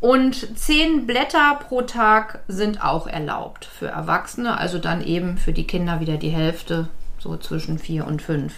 Und 0.00 0.56
zehn 0.56 1.06
Blätter 1.06 1.58
pro 1.68 1.82
Tag 1.82 2.40
sind 2.46 2.84
auch 2.84 3.08
erlaubt 3.08 3.64
für 3.64 3.88
Erwachsene, 3.88 4.56
also 4.56 4.78
dann 4.78 5.02
eben 5.02 5.38
für 5.38 5.52
die 5.52 5.66
Kinder 5.66 5.98
wieder 5.98 6.18
die 6.18 6.28
Hälfte, 6.28 6.88
so 7.18 7.36
zwischen 7.36 7.78
vier 7.78 8.06
und 8.06 8.22
fünf. 8.22 8.54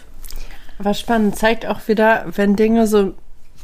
Aber 0.78 0.92
spannend, 0.92 1.37
zeigt 1.37 1.64
auch 1.64 1.88
wieder, 1.88 2.26
wenn 2.35 2.57
Dinge 2.57 2.87
so 2.87 3.14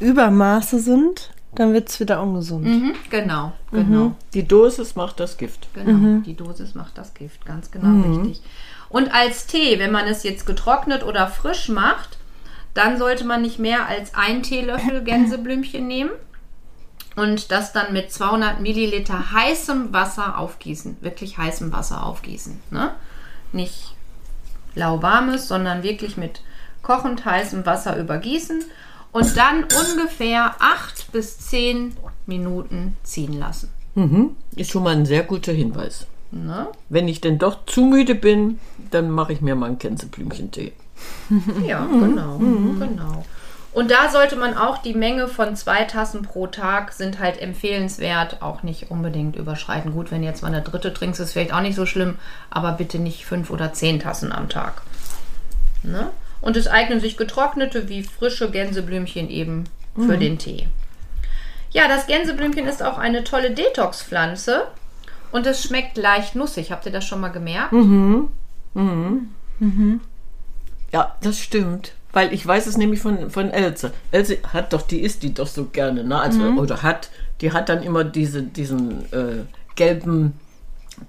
Übermaße 0.01 0.79
sind, 0.79 1.31
dann 1.57 1.73
wird 1.73 1.89
es 1.89 2.01
wieder 2.01 2.23
ungesund. 2.23 2.65
Mhm, 2.65 2.95
genau, 3.11 3.53
genau. 3.73 4.15
Die 4.35 4.47
Dosis 4.47 4.95
macht 4.95 5.21
das 5.21 5.37
Gift. 5.39 5.69
Genau, 5.75 6.21
die 6.21 6.35
Dosis 6.35 6.75
macht 6.75 6.97
das 6.97 7.15
Gift, 7.15 7.45
ganz 7.45 7.71
genau 7.71 8.09
richtig. 8.09 8.43
Und 8.89 9.13
als 9.13 9.47
Tee, 9.47 9.79
wenn 9.79 9.91
man 9.91 10.07
es 10.07 10.23
jetzt 10.23 10.47
getrocknet 10.47 11.05
oder 11.05 11.27
frisch 11.27 11.69
macht, 11.69 12.19
dann 12.75 12.99
sollte 12.99 13.25
man 13.25 13.43
nicht 13.43 13.59
mehr 13.59 13.87
als 13.87 14.15
ein 14.15 14.43
Teelöffel 14.43 15.03
Gänseblümchen 15.03 15.87
nehmen 15.87 16.11
und 17.17 17.51
das 17.51 17.73
dann 17.73 17.93
mit 17.93 18.13
200 18.13 18.61
Milliliter 18.61 19.33
heißem 19.33 19.93
Wasser 19.93 20.39
aufgießen. 20.39 20.99
Wirklich 21.01 21.39
heißem 21.39 21.73
Wasser 21.73 22.05
aufgießen. 22.05 22.61
Ne? 22.71 22.91
Nicht 23.53 23.95
lauwarmes, 24.75 25.49
sondern 25.49 25.83
wirklich 25.83 26.17
mit 26.17 26.43
kochend 26.83 27.25
heißem 27.25 27.67
Wasser 27.67 27.97
übergießen 27.97 28.63
und 29.17 29.35
dann 29.35 29.65
ungefähr 29.65 30.57
8 30.59 31.11
bis 31.11 31.39
10 31.39 31.97
Minuten 32.27 32.99
ziehen 33.03 33.33
lassen. 33.33 33.71
Mhm. 33.95 34.37
Ist 34.57 34.71
schon 34.71 34.83
mal 34.83 34.95
ein 34.95 35.07
sehr 35.07 35.23
guter 35.23 35.53
Hinweis. 35.53 36.07
Ne? 36.31 36.67
Wenn 36.91 37.09
ich 37.09 37.23
denn 37.23 37.39
doch 37.39 37.65
zu 37.65 37.81
müde 37.87 38.15
bin, 38.15 38.59
dann 38.91 39.11
mache 39.11 39.33
ich 39.33 39.41
mir 39.41 39.55
mal 39.55 39.67
einen 39.67 39.79
Gänseblümchentee. 39.79 40.73
Ja, 41.67 41.87
genau, 41.87 42.39
genau. 42.39 43.25
Und 43.73 43.91
da 43.91 44.11
sollte 44.11 44.37
man 44.37 44.57
auch 44.57 44.79
die 44.79 44.95
Menge 44.95 45.29
von 45.29 45.57
zwei 45.57 45.85
Tassen 45.85 46.23
pro 46.23 46.47
Tag 46.47 46.93
sind 46.93 47.19
halt 47.19 47.41
empfehlenswert, 47.41 48.41
auch 48.41 48.63
nicht 48.63 48.91
unbedingt 48.91 49.37
überschreiten. 49.37 49.93
Gut, 49.93 50.11
wenn 50.11 50.23
jetzt 50.23 50.43
mal 50.43 50.49
eine 50.49 50.63
dritte 50.63 50.95
trinkst, 50.95 51.21
ist 51.21 51.33
vielleicht 51.33 51.53
auch 51.53 51.61
nicht 51.61 51.77
so 51.77 51.85
schlimm, 51.85 52.17
aber 52.49 52.73
bitte 52.73 52.99
nicht 52.99 53.27
fünf 53.27 53.51
oder 53.51 53.73
zehn 53.73 53.99
Tassen 53.99 54.33
am 54.33 54.49
Tag. 54.49 54.83
Ne? 55.83 56.11
Und 56.41 56.57
es 56.57 56.69
eignen 56.69 57.01
sich 57.01 57.17
getrocknete 57.17 57.89
wie 57.89 58.03
frische 58.03 58.51
Gänseblümchen 58.51 59.31
eben 59.31 59.65
für 59.95 60.19
den 60.19 60.39
Tee. 60.39 60.69
Ja, 61.71 61.89
das 61.89 62.07
Gänseblümchen 62.07 62.67
ist 62.67 62.83
auch 62.83 62.99
eine 62.99 63.25
tolle 63.25 63.51
Detox-Pflanze 63.51 64.67
und 65.33 65.47
es 65.47 65.63
schmeckt 65.63 65.97
leicht 65.97 66.35
nussig. 66.35 66.73
Habt 66.73 66.87
ihr 66.87 66.93
das 66.93 67.05
schon 67.05 67.21
mal 67.21 67.29
gemerkt? 67.29 67.73
Ja, 70.93 71.17
das 71.23 71.39
stimmt. 71.39 71.93
Weil 72.13 72.33
ich 72.33 72.47
weiß 72.47 72.67
es 72.67 72.79
nämlich 72.79 73.01
von, 73.01 73.31
von 73.31 73.51
Else. 73.51 73.93
Else 74.11 74.39
hat 74.53 74.73
doch, 74.73 74.83
die 74.83 75.01
isst 75.01 75.23
die 75.23 75.35
doch 75.35 75.47
so 75.47 75.67
gerne, 75.67 76.05
ne? 76.05 76.19
Also, 76.19 76.43
oder 76.57 76.83
hat, 76.83 77.11
die 77.43 77.53
hat 77.53 77.69
dann 77.69 77.83
immer 77.83 78.05
diese, 78.05 78.43
diesen 78.43 79.13
äh, 79.13 79.45
gelben 79.75 80.33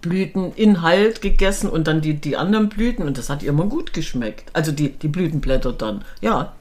Blüteninhalt 0.01 1.21
gegessen 1.21 1.69
und 1.69 1.87
dann 1.87 2.01
die, 2.01 2.15
die 2.15 2.37
anderen 2.37 2.69
Blüten 2.69 3.05
und 3.05 3.17
das 3.17 3.29
hat 3.29 3.43
ihr 3.43 3.49
immer 3.49 3.65
gut 3.65 3.93
geschmeckt. 3.93 4.49
Also 4.53 4.71
die, 4.71 4.89
die 4.89 5.07
Blütenblätter 5.07 5.73
dann. 5.73 6.03
Ja. 6.21 6.53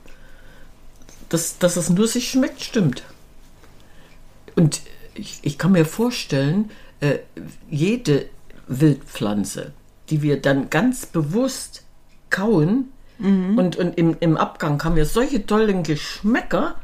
Das, 1.29 1.59
dass 1.59 1.77
es 1.77 1.91
nussig 1.91 2.31
schmeckt, 2.31 2.63
stimmt. 2.63 3.03
Und 4.55 4.81
ich, 5.15 5.41
ich 5.43 5.59
kann 5.59 5.73
mir 5.73 5.85
vorstellen, 5.85 6.71
äh, 7.01 7.19
jede 7.69 8.27
Wildpflanze, 8.69 9.73
die 10.09 10.23
wir 10.23 10.41
dann 10.41 10.71
ganz 10.71 11.07
bewusst 11.07 11.85
kauen, 12.31 12.93
und, 13.19 13.77
und 13.77 13.97
im, 13.97 14.15
im 14.21 14.37
Abgang 14.37 14.83
haben 14.85 14.95
wir 14.95 15.07
solche 15.07 15.47
tollen 15.47 15.83
Geschmäcker 15.83 16.75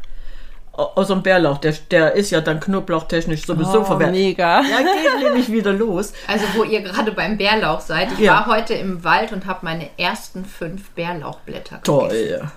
aus 0.72 1.08
dem 1.08 1.22
Bärlauch. 1.22 1.58
Der, 1.58 1.74
der 1.90 2.12
ist 2.14 2.30
ja 2.30 2.40
dann 2.40 2.58
knoblauchtechnisch 2.60 3.44
sowieso 3.46 3.80
Oh, 3.80 3.84
verwertet. 3.84 4.14
mega. 4.16 4.62
Ja, 4.62 4.78
geht 4.78 5.22
nämlich 5.24 5.52
wieder 5.52 5.72
los. 5.72 6.12
Also 6.26 6.44
wo 6.54 6.64
ihr 6.64 6.80
gerade 6.80 7.12
beim 7.12 7.36
Bärlauch 7.36 7.80
seid. 7.80 8.12
Ich 8.12 8.18
Ja. 8.20 8.32
war 8.34 8.46
heute 8.46 8.74
im 8.74 9.04
Wald 9.04 9.32
und 9.32 9.46
habe 9.46 9.60
meine 9.62 9.88
ersten 9.98 10.44
fünf 10.44 10.90
Bärlauchblätter 10.90 11.76
gegessen. 11.78 11.84
Toll. 11.84 12.48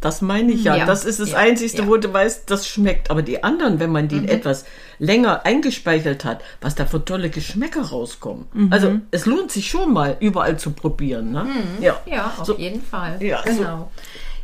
Das 0.00 0.20
meine 0.20 0.52
ich 0.52 0.64
ja. 0.64 0.76
Ja, 0.76 0.84
Das 0.84 1.06
ist 1.06 1.18
das 1.18 1.30
ja, 1.30 1.38
Einzige, 1.38 1.78
ja. 1.78 1.88
wo 1.88 1.96
du 1.96 2.12
weißt, 2.12 2.50
das 2.50 2.68
schmeckt. 2.68 3.10
Aber 3.10 3.22
die 3.22 3.42
anderen, 3.42 3.80
wenn 3.80 3.90
man 3.90 4.06
die 4.06 4.16
Mhm. 4.20 4.28
etwas 4.28 4.66
länger 4.98 5.46
eingespeichert 5.46 6.26
hat, 6.26 6.42
was 6.60 6.74
da 6.74 6.84
für 6.84 7.02
tolle 7.02 7.30
Geschmäcker 7.30 7.80
rauskommen. 7.82 8.44
Mhm. 8.52 8.70
Also 8.72 8.98
es 9.12 9.24
lohnt 9.24 9.50
sich 9.50 9.68
schon 9.70 9.94
mal, 9.94 10.16
überall 10.20 10.58
zu 10.58 10.72
probieren. 10.72 11.32
Ne? 11.32 11.46
Ja. 11.80 11.96
Ja, 12.04 12.34
auf 12.38 12.44
So. 12.46 12.54
jeden 12.56 12.82
Fall. 12.82 13.16
Ja, 13.20 13.42
so. 13.50 13.88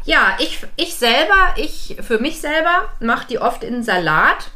Ja, 0.04 0.36
ich, 0.38 0.64
ich 0.76 0.94
selber, 0.94 1.54
ich 1.56 1.96
für 2.00 2.18
mich 2.18 2.40
selber 2.40 2.88
mache 3.00 3.26
die 3.28 3.38
oft 3.38 3.62
in 3.64 3.82
Salat. 3.82 4.50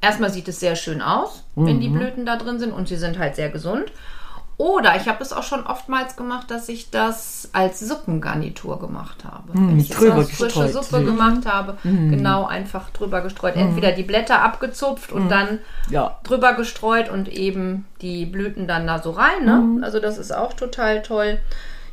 Erstmal 0.00 0.30
sieht 0.30 0.48
es 0.48 0.60
sehr 0.60 0.76
schön 0.76 1.00
aus, 1.02 1.44
wenn 1.54 1.76
Mhm. 1.76 1.80
die 1.80 1.88
Blüten 1.88 2.26
da 2.26 2.36
drin 2.36 2.58
sind 2.58 2.72
und 2.72 2.88
sie 2.88 2.96
sind 2.96 3.18
halt 3.18 3.36
sehr 3.36 3.48
gesund. 3.50 3.90
Oder 4.56 4.94
ich 4.96 5.08
habe 5.08 5.20
es 5.20 5.32
auch 5.32 5.42
schon 5.42 5.66
oftmals 5.66 6.14
gemacht, 6.14 6.48
dass 6.48 6.68
ich 6.68 6.90
das 6.90 7.48
als 7.52 7.80
Suppengarnitur 7.80 8.78
gemacht 8.78 9.24
habe. 9.24 9.52
wenn 9.54 9.78
ich 9.80 9.90
Mhm, 9.90 9.96
drüber 9.96 10.18
jetzt 10.18 10.36
frische. 10.36 10.68
Suppe 10.68 11.00
Mhm. 11.00 11.06
gemacht 11.06 11.46
habe, 11.46 11.76
genau 11.82 12.44
einfach 12.46 12.90
drüber 12.90 13.20
gestreut. 13.22 13.56
Entweder 13.56 13.90
die 13.92 14.04
Blätter 14.04 14.42
abgezupft 14.42 15.10
und 15.10 15.28
dann 15.28 15.58
Ja. 15.90 16.18
drüber 16.22 16.52
gestreut 16.54 17.08
und 17.10 17.28
eben 17.28 17.86
die 18.00 18.26
Blüten 18.26 18.68
dann 18.68 18.86
da 18.86 19.02
so 19.02 19.10
rein. 19.10 19.44
Ne? 19.44 19.84
Also 19.84 19.98
das 19.98 20.18
ist 20.18 20.32
auch 20.32 20.52
total 20.52 21.02
toll. 21.02 21.40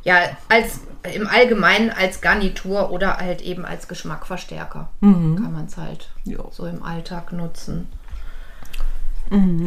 Ja, 0.04 0.16
als 0.48 0.80
im 1.14 1.26
Allgemeinen 1.26 1.90
als 1.90 2.20
Garnitur 2.20 2.90
oder 2.90 3.16
halt 3.18 3.40
eben 3.42 3.64
als 3.64 3.88
Geschmackverstärker 3.88 4.88
kann 5.00 5.52
man 5.52 5.66
es 5.66 5.76
halt 5.76 6.10
Ja. 6.24 6.38
so 6.50 6.66
im 6.66 6.82
Alltag 6.82 7.32
nutzen. 7.32 7.88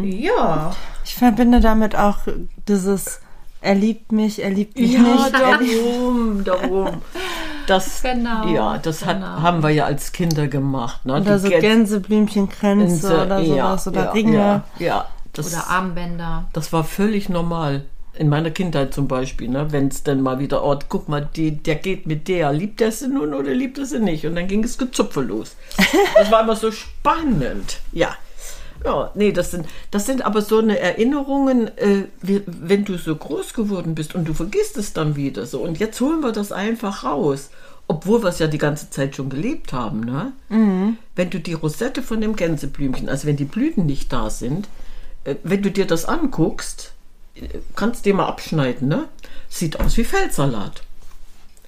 Ja, 0.04 0.75
Ich 1.04 1.15
verbinde 1.15 1.60
damit 1.60 1.96
auch 1.96 2.20
dieses 2.68 3.22
er 3.62 3.74
liebt 3.74 4.12
mich, 4.12 4.44
er 4.44 4.51
liebt 4.51 4.77
mich 4.77 4.94
Ja, 4.94 5.00
nicht. 5.01 5.34
darum, 5.34 6.44
darum. 6.44 7.01
Das, 7.68 8.04
Genau, 8.04 8.48
ja, 8.50 8.77
das 8.77 9.04
hat, 9.04 9.15
genau. 9.15 9.42
haben 9.42 9.63
wir 9.63 9.72
ja 9.72 9.86
als 9.86 10.12
Kinder 10.12 10.48
gemacht. 10.48 11.04
Ne? 11.04 11.20
Oder 11.20 11.39
so 11.39 11.48
Gän- 11.48 11.62
Gänseblümchenkränze 11.62 13.08
Gänse- 13.08 13.25
oder 13.25 13.44
sowas 13.44 13.88
oder 13.88 14.04
ja, 14.06 14.12
Ringe. 14.12 14.38
Ja, 14.38 14.63
ja. 14.77 15.06
Das, 15.34 15.51
oder 15.51 15.68
Armbänder. 15.68 16.46
das 16.54 16.72
war 16.72 16.84
völlig 16.84 17.27
normal. 17.27 17.86
In 18.17 18.29
meiner 18.29 18.51
Kindheit 18.51 18.93
zum 18.93 19.07
Beispiel, 19.07 19.50
ne? 19.50 19.72
wenn 19.72 19.89
es 19.89 20.03
dann 20.03 20.22
mal 20.22 20.39
wieder, 20.39 20.63
oh, 20.63 20.77
guck 20.88 21.10
mal, 21.10 21.27
die, 21.36 21.51
der 21.51 21.75
geht 21.75 22.07
mit 22.07 22.27
der, 22.27 22.53
liebt 22.53 22.79
er 22.81 22.91
sie 22.91 23.07
nun 23.07 23.34
oder 23.34 23.53
liebt 23.53 23.77
er 23.77 23.86
sie 23.86 24.00
nicht? 24.00 24.25
Und 24.25 24.36
dann 24.36 24.48
ging 24.48 24.63
es 24.63 24.77
gezupfe 24.77 25.22
los. 25.22 25.55
Das 26.15 26.31
war 26.31 26.43
immer 26.43 26.55
so 26.55 26.72
spannend. 26.72 27.79
Ja. 27.91 28.15
Ja, 28.84 29.12
nee, 29.15 29.31
das 29.31 29.51
sind, 29.51 29.65
das 29.89 30.05
sind 30.05 30.24
aber 30.24 30.41
so 30.41 30.60
eine 30.60 30.77
Erinnerungen, 30.79 31.75
äh, 31.77 32.03
wie, 32.22 32.43
wenn 32.45 32.86
du 32.86 32.98
so 32.98 33.15
groß 33.15 33.53
geworden 33.53 33.95
bist 33.95 34.13
und 34.13 34.27
du 34.27 34.34
vergisst 34.34 34.77
es 34.77 34.93
dann 34.93 35.15
wieder 35.15 35.45
so. 35.45 35.62
Und 35.62 35.79
jetzt 35.79 36.00
holen 36.01 36.22
wir 36.22 36.31
das 36.31 36.51
einfach 36.51 37.03
raus. 37.03 37.50
Obwohl 37.88 38.24
wir 38.24 38.29
es 38.29 38.39
ja 38.39 38.48
die 38.48 38.57
ganze 38.57 38.89
Zeit 38.89 39.15
schon 39.15 39.29
gelebt 39.29 39.72
haben, 39.72 40.00
ne? 40.00 40.31
Wenn 41.15 41.29
du 41.29 41.39
die 41.39 41.53
Rosette 41.53 42.01
von 42.01 42.19
dem 42.19 42.36
Gänseblümchen, 42.36 43.10
also 43.10 43.27
wenn 43.27 43.38
die 43.38 43.45
Blüten 43.45 43.86
nicht 43.86 44.12
da 44.12 44.29
sind, 44.29 44.67
äh, 45.24 45.36
wenn 45.43 45.62
du 45.62 45.69
dir 45.69 45.86
das 45.86 46.05
anguckst, 46.05 46.93
kannst 47.75 48.06
du 48.06 48.10
dir 48.10 48.15
mal 48.15 48.27
abschneiden, 48.27 48.88
ne? 48.88 49.08
Sieht 49.50 49.80
aus 49.80 49.98
wie 49.98 50.04
Feldsalat. 50.04 50.82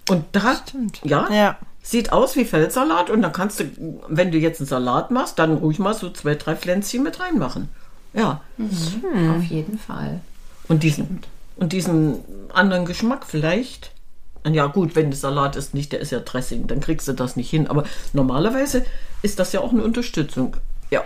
Und 0.10 0.26
da, 0.32 0.56
Stimmt. 0.68 1.02
ja, 1.04 1.30
Ja. 1.32 1.58
sieht 1.84 2.12
aus 2.12 2.36
wie 2.36 2.46
Feldsalat 2.46 3.10
und 3.10 3.22
dann 3.22 3.34
kannst 3.34 3.60
du, 3.60 3.66
wenn 4.08 4.32
du 4.32 4.38
jetzt 4.38 4.60
einen 4.62 4.68
Salat 4.68 5.12
machst, 5.12 5.38
dann 5.40 5.56
ruhig 5.58 5.80
mal 5.80 5.94
so 5.94 6.10
zwei, 6.10 6.36
drei 6.36 6.56
Pflänzchen 6.56 7.04
mit 7.04 7.20
reinmachen. 7.20 7.70
Ja. 8.14 8.42
Auf 8.58 9.44
jeden 9.44 9.78
Fall. 9.78 10.22
Und 10.70 10.84
diesen, 10.84 11.20
und 11.58 11.74
diesen 11.74 12.20
anderen 12.54 12.86
Geschmack 12.86 13.26
vielleicht. 13.28 13.92
Ja 14.50 14.68
gut, 14.68 14.96
wenn 14.96 15.10
der 15.12 15.18
Salat 15.20 15.58
ist 15.58 15.74
nicht, 15.74 15.92
der 15.92 16.00
ist 16.00 16.12
ja 16.12 16.20
Dressing, 16.20 16.68
dann 16.68 16.80
kriegst 16.80 17.08
du 17.10 17.14
das 17.14 17.36
nicht 17.36 17.50
hin. 17.50 17.68
Aber 17.68 17.84
normalerweise 18.14 18.86
ist 19.22 19.40
das 19.40 19.52
ja 19.52 19.60
auch 19.60 19.74
eine 19.74 19.84
Unterstützung. 19.84 20.56
Ja. 20.90 21.04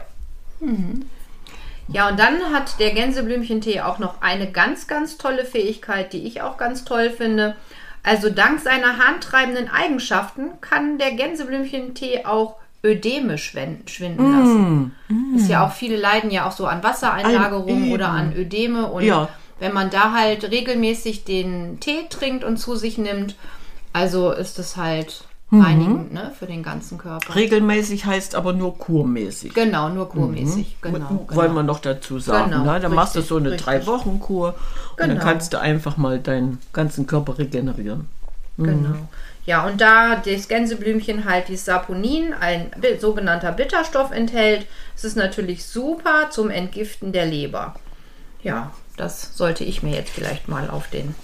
Ja, 1.93 2.09
und 2.09 2.19
dann 2.19 2.53
hat 2.53 2.79
der 2.79 2.91
Gänseblümchentee 2.91 3.81
auch 3.81 3.99
noch 3.99 4.21
eine 4.21 4.49
ganz, 4.51 4.87
ganz 4.87 5.17
tolle 5.17 5.45
Fähigkeit, 5.45 6.13
die 6.13 6.25
ich 6.25 6.41
auch 6.41 6.57
ganz 6.57 6.85
toll 6.85 7.09
finde. 7.09 7.55
Also 8.03 8.29
dank 8.29 8.59
seiner 8.61 8.97
handtreibenden 8.97 9.69
Eigenschaften 9.69 10.49
kann 10.61 10.97
der 10.97 11.11
Gänseblümchentee 11.11 12.25
auch 12.25 12.55
Ödeme 12.83 13.37
schwinden 13.37 14.31
lassen. 14.31 14.95
Ist 15.35 15.49
ja 15.49 15.65
auch, 15.65 15.71
viele 15.71 15.97
leiden 15.97 16.31
ja 16.31 16.47
auch 16.47 16.51
so 16.51 16.65
an 16.65 16.81
Wassereinlagerungen 16.81 17.83
Ein- 17.83 17.91
oder 17.93 18.07
an 18.09 18.33
Ödeme. 18.35 18.87
Und 18.87 19.03
Ja. 19.03 19.29
wenn 19.59 19.73
man 19.73 19.91
da 19.91 20.13
halt 20.13 20.49
regelmäßig 20.49 21.23
den 21.23 21.79
Tee 21.79 22.07
trinkt 22.09 22.43
und 22.43 22.57
zu 22.57 22.75
sich 22.75 22.97
nimmt, 22.97 23.35
also 23.93 24.31
ist 24.31 24.57
es 24.57 24.77
halt 24.77 25.25
reinigend 25.51 26.13
ne, 26.13 26.31
für 26.37 26.45
den 26.45 26.63
ganzen 26.63 26.97
Körper. 26.97 27.35
Regelmäßig 27.35 28.05
heißt 28.05 28.35
aber 28.35 28.53
nur 28.53 28.77
kurmäßig. 28.77 29.53
Genau, 29.53 29.89
nur 29.89 30.07
kurmäßig. 30.09 30.77
Genau, 30.81 30.97
genau. 30.97 31.27
Wollen 31.29 31.53
wir 31.53 31.63
noch 31.63 31.79
dazu 31.79 32.19
sagen. 32.19 32.51
Genau, 32.51 32.63
ne? 32.73 32.79
Dann 32.79 32.93
machst 32.93 33.15
du 33.15 33.19
richtig, 33.19 33.29
so 33.29 33.37
eine 33.37 33.51
richtig. 33.51 33.65
Drei-Wochen-Kur 33.65 34.47
und 34.49 34.55
dann 34.99 35.09
Genau. 35.09 35.21
kannst 35.23 35.53
du 35.53 35.59
einfach 35.59 35.97
mal 35.97 36.19
deinen 36.19 36.59
ganzen 36.73 37.07
Körper 37.07 37.37
regenerieren. 37.37 38.07
Genau. 38.57 38.95
Ja, 39.45 39.65
und 39.65 39.81
da 39.81 40.17
das 40.17 40.47
Gänseblümchen 40.47 41.25
halt 41.25 41.47
die 41.47 41.57
Saponin, 41.57 42.33
ein 42.39 42.71
sogenannter 42.99 43.51
Bitterstoff 43.51 44.11
enthält, 44.11 44.67
ist 44.95 45.03
es 45.03 45.15
natürlich 45.15 45.65
super 45.65 46.29
zum 46.29 46.49
Entgiften 46.51 47.11
der 47.11 47.25
Leber. 47.25 47.75
Ja, 48.43 48.71
das 48.97 49.35
sollte 49.35 49.63
ich 49.63 49.81
mir 49.83 49.95
jetzt 49.95 50.11
vielleicht 50.11 50.47
mal 50.47 50.69
auf 50.69 50.89
den. 50.89 51.15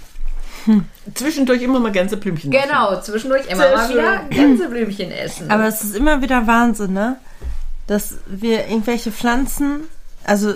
Zwischendurch 1.13 1.61
immer 1.61 1.79
mal 1.79 1.91
Gänseblümchen. 1.91 2.51
lassen. 2.51 2.67
Genau, 2.67 2.99
zwischendurch 3.01 3.47
immer 3.47 3.63
Sehr 3.63 3.75
mal 3.75 3.89
wieder 3.89 4.23
Gänseblümchen 4.29 5.11
essen. 5.11 5.49
Aber 5.49 5.65
es 5.67 5.83
ist 5.83 5.95
immer 5.95 6.21
wieder 6.21 6.47
Wahnsinn, 6.47 6.93
ne? 6.93 7.17
Dass 7.87 8.15
wir 8.25 8.67
irgendwelche 8.67 9.11
Pflanzen, 9.11 9.83
also 10.23 10.55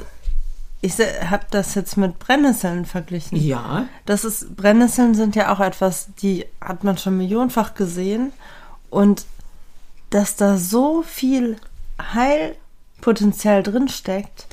ich 0.82 0.94
habe 1.30 1.46
das 1.52 1.76
jetzt 1.76 1.96
mit 1.96 2.18
Brennnesseln 2.20 2.86
verglichen. 2.86 3.38
Ja, 3.38 3.86
Das 4.06 4.26
ist, 4.26 4.56
Brennnesseln 4.56 5.14
sind 5.14 5.36
ja 5.36 5.54
auch 5.54 5.60
etwas, 5.60 6.08
die 6.22 6.46
hat 6.60 6.84
man 6.84 6.98
schon 6.98 7.18
millionenfach 7.18 7.76
gesehen. 7.76 8.34
Und 8.90 9.26
dass 10.10 10.36
da 10.36 10.58
so 10.58 11.04
viel 11.04 11.58
Heilpotenzial 12.14 13.64
drin 13.64 13.88
steckt, 13.88 14.48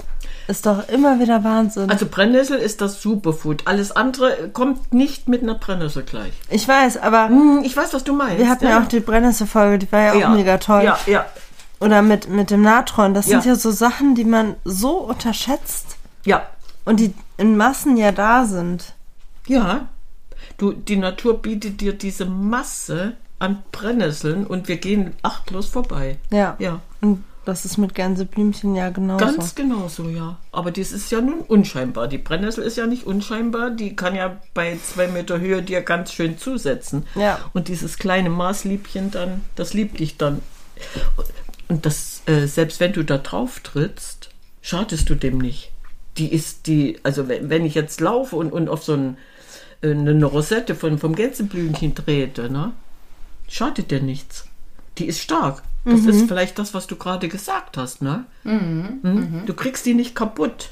ist 0.49 0.67
doch 0.67 0.89
immer 0.89 1.21
wieder 1.21 1.45
Wahnsinn. 1.45 1.91
also 1.91 2.07
Brennnessel 2.07 2.59
ist 2.59 2.81
das 2.81 3.01
Superfood. 3.03 3.63
Alles 3.67 3.93
andere 3.95 4.49
kommt 4.53 4.93
nicht 4.93 5.29
mit 5.29 5.43
einer 5.43 5.55
Brennnessel 5.55 6.03
gleich. 6.03 6.33
ich 6.51 6.67
weiß, 6.67 6.97
aber 6.97 7.29
Hm, 7.29 7.63
Ich 7.65 7.77
weiß, 7.77 7.95
was 7.95 8.03
du 8.05 8.15
meinst. 8.15 8.39
wir 8.39 8.49
hatten 8.49 8.65
ja 8.67 8.83
auch 8.83 8.89
die 8.89 9.01
Brennnessel-Folge, 9.01 9.79
die 9.79 9.93
war 9.93 10.01
ja 10.01 10.13
auch 10.13 10.21
Ja. 10.21 10.29
mega 10.31 10.59
toll. 10.59 10.83
Ja, 10.85 10.99
ja, 11.07 11.27
Oder 11.81 12.03
mit, 12.03 12.29
mit 12.29 12.51
dem 12.51 12.63
Natron. 12.63 13.15
Das 13.15 13.27
sind 13.27 13.45
Ja. 13.45 13.53
ja 13.53 13.57
so 13.57 13.71
Sachen, 13.71 14.15
die 14.17 14.25
man 14.25 14.57
so 14.65 14.97
unterschätzt 14.99 15.97
ja. 16.25 16.43
und 16.85 16.99
die 16.99 17.15
in 17.37 17.57
Massen 17.57 17.97
ja 17.97 18.11
da 18.11 18.45
sind. 18.47 18.95
Ja, 19.47 19.87
du, 20.57 20.73
die 20.73 20.97
Natur 20.97 21.41
bietet 21.41 21.81
dir 21.81 21.93
diese 21.93 22.25
Masse 22.27 23.13
an 23.39 23.63
Brennnesseln 23.71 24.45
und 24.47 24.67
wir 24.67 24.79
gehen 24.79 25.15
achtlos 25.23 25.67
vorbei. 25.67 26.19
Ja. 26.31 26.57
Ja, 26.59 26.81
Und 27.01 27.23
das 27.49 27.65
ist 27.65 27.79
mit 27.79 27.95
Gänseblümchen 27.95 28.75
ja 28.75 28.91
genauso. 28.91 29.25
ganz 29.25 29.55
genau 29.55 29.89
so, 29.89 30.11
ja. 30.11 30.37
Aber 30.53 30.71
das 30.71 30.93
ist 30.93 31.11
ja 31.11 31.23
nun 31.23 31.41
unscheinbar. 31.41 32.07
Die 32.07 32.19
Brennnessel 32.19 32.63
ist 32.63 32.77
ja 32.77 32.87
nicht 32.87 33.07
unscheinbar. 33.07 33.71
Die 33.71 33.97
kann 33.97 34.15
ja 34.15 34.39
bei 34.53 34.77
zwei 34.85 35.09
Meter 35.09 35.41
Höhe 35.41 35.63
dir 35.63 35.81
ganz 35.81 36.13
schön 36.13 36.37
zusetzen. 36.37 37.07
Ja. 37.15 37.39
Und 37.55 37.69
dieses 37.69 37.97
kleine 37.97 38.29
Maßliebchen 38.29 39.13
dann, 39.13 39.47
das 39.57 39.73
liebt 39.73 39.99
dich 39.99 40.19
dann. 40.19 40.43
Und 41.69 41.87
das, 41.87 42.21
äh, 42.27 42.45
selbst 42.45 42.81
wenn 42.81 42.93
du 42.93 43.03
da 43.03 43.17
drauf 43.17 43.61
trittst, 43.61 44.29
schadest 44.61 45.09
du 45.09 45.15
dem 45.15 45.39
nicht. 45.39 45.73
Die 46.19 46.31
ist 46.31 46.67
die, 46.67 46.99
also 47.03 47.29
wenn, 47.29 47.49
wenn 47.49 47.65
ich 47.65 47.75
jetzt 47.75 48.03
laufe 48.03 48.37
und, 48.37 48.53
und 48.53 48.69
auf 48.69 48.85
so 48.85 48.93
ein, 48.93 49.17
äh, 49.81 49.93
eine 49.93 50.27
Rosette 50.27 50.75
von, 50.75 50.99
vom 50.99 51.15
Gänseblümchen 51.15 51.95
trete, 51.95 52.51
ne, 52.51 52.73
schadet 53.49 53.91
dir 53.91 54.03
nichts. 54.03 54.47
Die 54.99 55.07
ist 55.07 55.21
stark. 55.21 55.63
Das 55.91 56.05
ist 56.07 56.29
vielleicht 56.29 56.59
das, 56.59 56.75
was 56.75 56.87
du 56.87 56.97
gerade 56.97 57.29
gesagt 57.29 57.77
hast, 57.77 58.03
ne? 58.03 58.25
Mhm. 58.45 59.43
Du 59.47 59.55
kriegst 59.55 59.87
die 59.87 59.95
nicht 59.95 60.15
kaputt. 60.15 60.71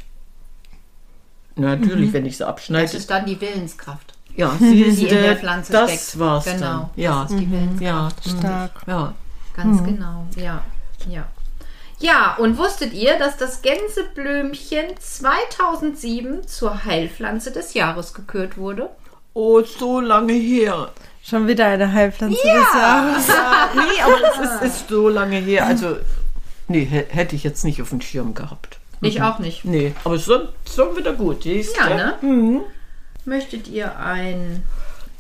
Natürlich, 1.57 2.13
wenn 2.13 2.27
ich 2.27 2.35
sie 2.37 2.41
das 2.41 2.49
abschneide. 2.49 2.97
ist 2.97 3.11
dann 3.11 3.25
die 3.25 3.41
Willenskraft, 3.41 4.13
Ja, 4.37 4.55
sie 4.59 4.83
ist, 4.83 5.01
die 5.01 5.09
in 5.09 5.23
der 5.23 5.37
Pflanze 5.37 5.73
das 5.73 5.91
steckt. 5.91 6.19
war's 6.19 6.45
Genau, 6.45 6.59
dann. 6.61 6.91
Ja, 6.97 7.23
das 7.23 7.31
ist 7.33 7.41
die 7.41 7.51
Willenskraft. 7.51 8.27
ja, 8.27 8.39
Stark. 8.39 8.83
ja. 8.87 9.15
Ganz 9.57 9.83
genau, 9.83 10.27
ja. 10.37 10.63
Ja. 11.09 11.27
Ja, 11.99 12.37
und 12.37 12.59
wusstet 12.59 12.93
ihr, 12.93 13.19
dass 13.19 13.39
das 13.39 13.63
Gänseblümchen 13.63 14.85
2007 14.99 16.47
zur 16.47 16.85
Heilpflanze 16.85 17.53
des 17.53 17.73
Jahres 17.73 18.13
gekürt 18.13 18.59
wurde? 18.59 18.91
Oh, 19.33 19.63
so 19.63 20.01
lange 20.01 20.35
her. 20.35 20.91
Schon 21.29 21.49
wieder 21.49 21.67
eine 21.67 21.93
Heilpflanze 21.93 22.37
des 22.37 22.45
Jahres. 22.45 23.29
Ja, 23.29 23.69
nee, 23.75 24.01
aber 24.03 24.15
es 24.45 24.51
ist, 24.69 24.79
ist 24.79 24.89
so 24.89 25.09
lange 25.09 25.39
her. 25.39 25.67
Also, 25.67 25.97
nee, 26.69 26.85
hä- 26.85 27.07
hätte 27.09 27.35
ich 27.35 27.43
jetzt 27.43 27.65
nicht 27.65 27.83
auf 27.83 27.91
dem 27.91 28.01
Schirm 28.01 28.35
gehabt. 28.35 28.79
Ich 29.01 29.21
auch 29.23 29.39
nicht. 29.41 29.65
Nee, 29.65 29.93
aber 30.05 30.19
schon, 30.19 30.49
schon 30.73 30.97
wieder 30.97 31.13
gut. 31.13 31.43
siehst 31.43 31.77
Ja, 31.77 32.15
ne? 32.23 32.63
Möchtet 33.25 33.69
ihr 33.69 33.99
ein, 33.99 34.63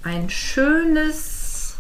ein 0.03 0.31
schönes 0.31 1.77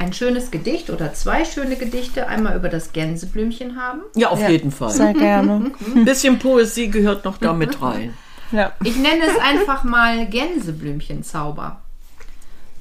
ein 0.00 0.12
schönes 0.12 0.50
Gedicht 0.52 0.90
oder 0.90 1.12
zwei 1.12 1.44
schöne 1.44 1.74
Gedichte 1.76 2.28
einmal 2.28 2.56
über 2.56 2.68
das 2.68 2.92
Gänseblümchen 2.92 3.76
haben. 3.80 4.02
Ja, 4.14 4.28
auf 4.28 4.40
Ja, 4.40 4.48
jeden 4.48 4.70
Fall. 4.70 4.90
Sehr 4.90 5.12
gerne. 5.12 5.72
Ein 5.94 6.04
bisschen 6.04 6.38
Poesie 6.38 6.88
gehört 6.88 7.24
noch 7.24 7.38
da 7.38 7.52
mit 7.52 7.82
rein. 7.82 8.14
Ja. 8.52 8.72
Ich 8.84 8.94
nenne 8.96 9.24
es 9.26 9.36
einfach 9.40 9.82
mal 9.82 10.26
Gänseblümchenzauber. 10.26 11.80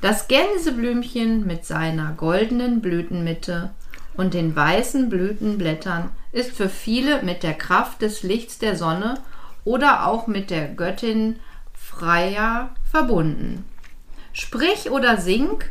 Das 0.01 0.27
Gänseblümchen 0.27 1.47
mit 1.47 1.65
seiner 1.65 2.11
goldenen 2.13 2.81
Blütenmitte 2.81 3.71
und 4.15 4.33
den 4.33 4.55
weißen 4.55 5.09
Blütenblättern 5.09 6.09
ist 6.31 6.51
für 6.51 6.69
viele 6.69 7.23
mit 7.23 7.41
der 7.41 7.55
Kraft 7.55 8.01
des 8.01 8.21
Lichts 8.23 8.59
der 8.59 8.75
Sonne 8.75 9.19
oder 9.63 10.07
auch 10.07 10.27
mit 10.27 10.49
der 10.49 10.67
Göttin 10.67 11.39
Freya 11.73 12.69
verbunden. 12.89 13.65
Sprich 14.33 14.91
oder 14.91 15.17
sing 15.17 15.63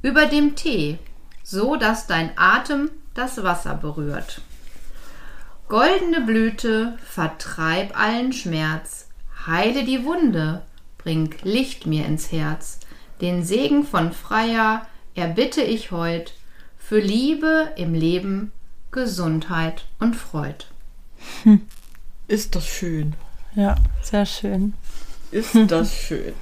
über 0.00 0.26
dem 0.26 0.56
Tee, 0.56 0.98
so 1.42 1.76
dass 1.76 2.06
dein 2.06 2.30
Atem 2.36 2.90
das 3.12 3.42
Wasser 3.42 3.74
berührt. 3.74 4.40
Goldene 5.68 6.22
Blüte, 6.22 6.98
vertreib 7.04 7.98
allen 7.98 8.32
Schmerz, 8.32 9.08
heile 9.46 9.84
die 9.84 10.04
Wunde, 10.04 10.62
bring 10.98 11.34
Licht 11.42 11.86
mir 11.86 12.06
ins 12.06 12.32
Herz. 12.32 12.80
Den 13.20 13.44
Segen 13.44 13.84
von 13.86 14.12
Freya 14.12 14.86
erbitte 15.14 15.62
ich 15.62 15.90
heut, 15.90 16.32
für 16.78 16.98
Liebe 16.98 17.72
im 17.76 17.94
Leben, 17.94 18.52
Gesundheit 18.90 19.84
und 20.00 20.14
Freud. 20.16 20.66
Ist 22.28 22.54
das 22.54 22.66
schön. 22.66 23.14
ja, 23.54 23.76
sehr 24.02 24.26
schön. 24.26 24.74
Ist 25.30 25.54
das 25.68 25.94
schön. 26.08 26.34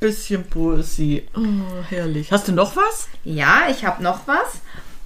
Bisschen 0.00 0.44
Poesie. 0.44 1.26
Oh, 1.36 1.40
herrlich. 1.88 2.30
Hast 2.30 2.48
du 2.48 2.52
noch 2.52 2.76
was? 2.76 3.08
Ja, 3.24 3.68
ich 3.70 3.84
habe 3.84 4.02
noch 4.02 4.26
was. 4.26 4.60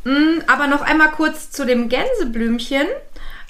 Mm, 0.04 0.40
Aber 0.46 0.66
noch 0.66 0.80
einmal 0.80 1.10
kurz 1.10 1.50
zu 1.50 1.66
dem 1.66 1.88
Gänseblümchen. 1.88 2.86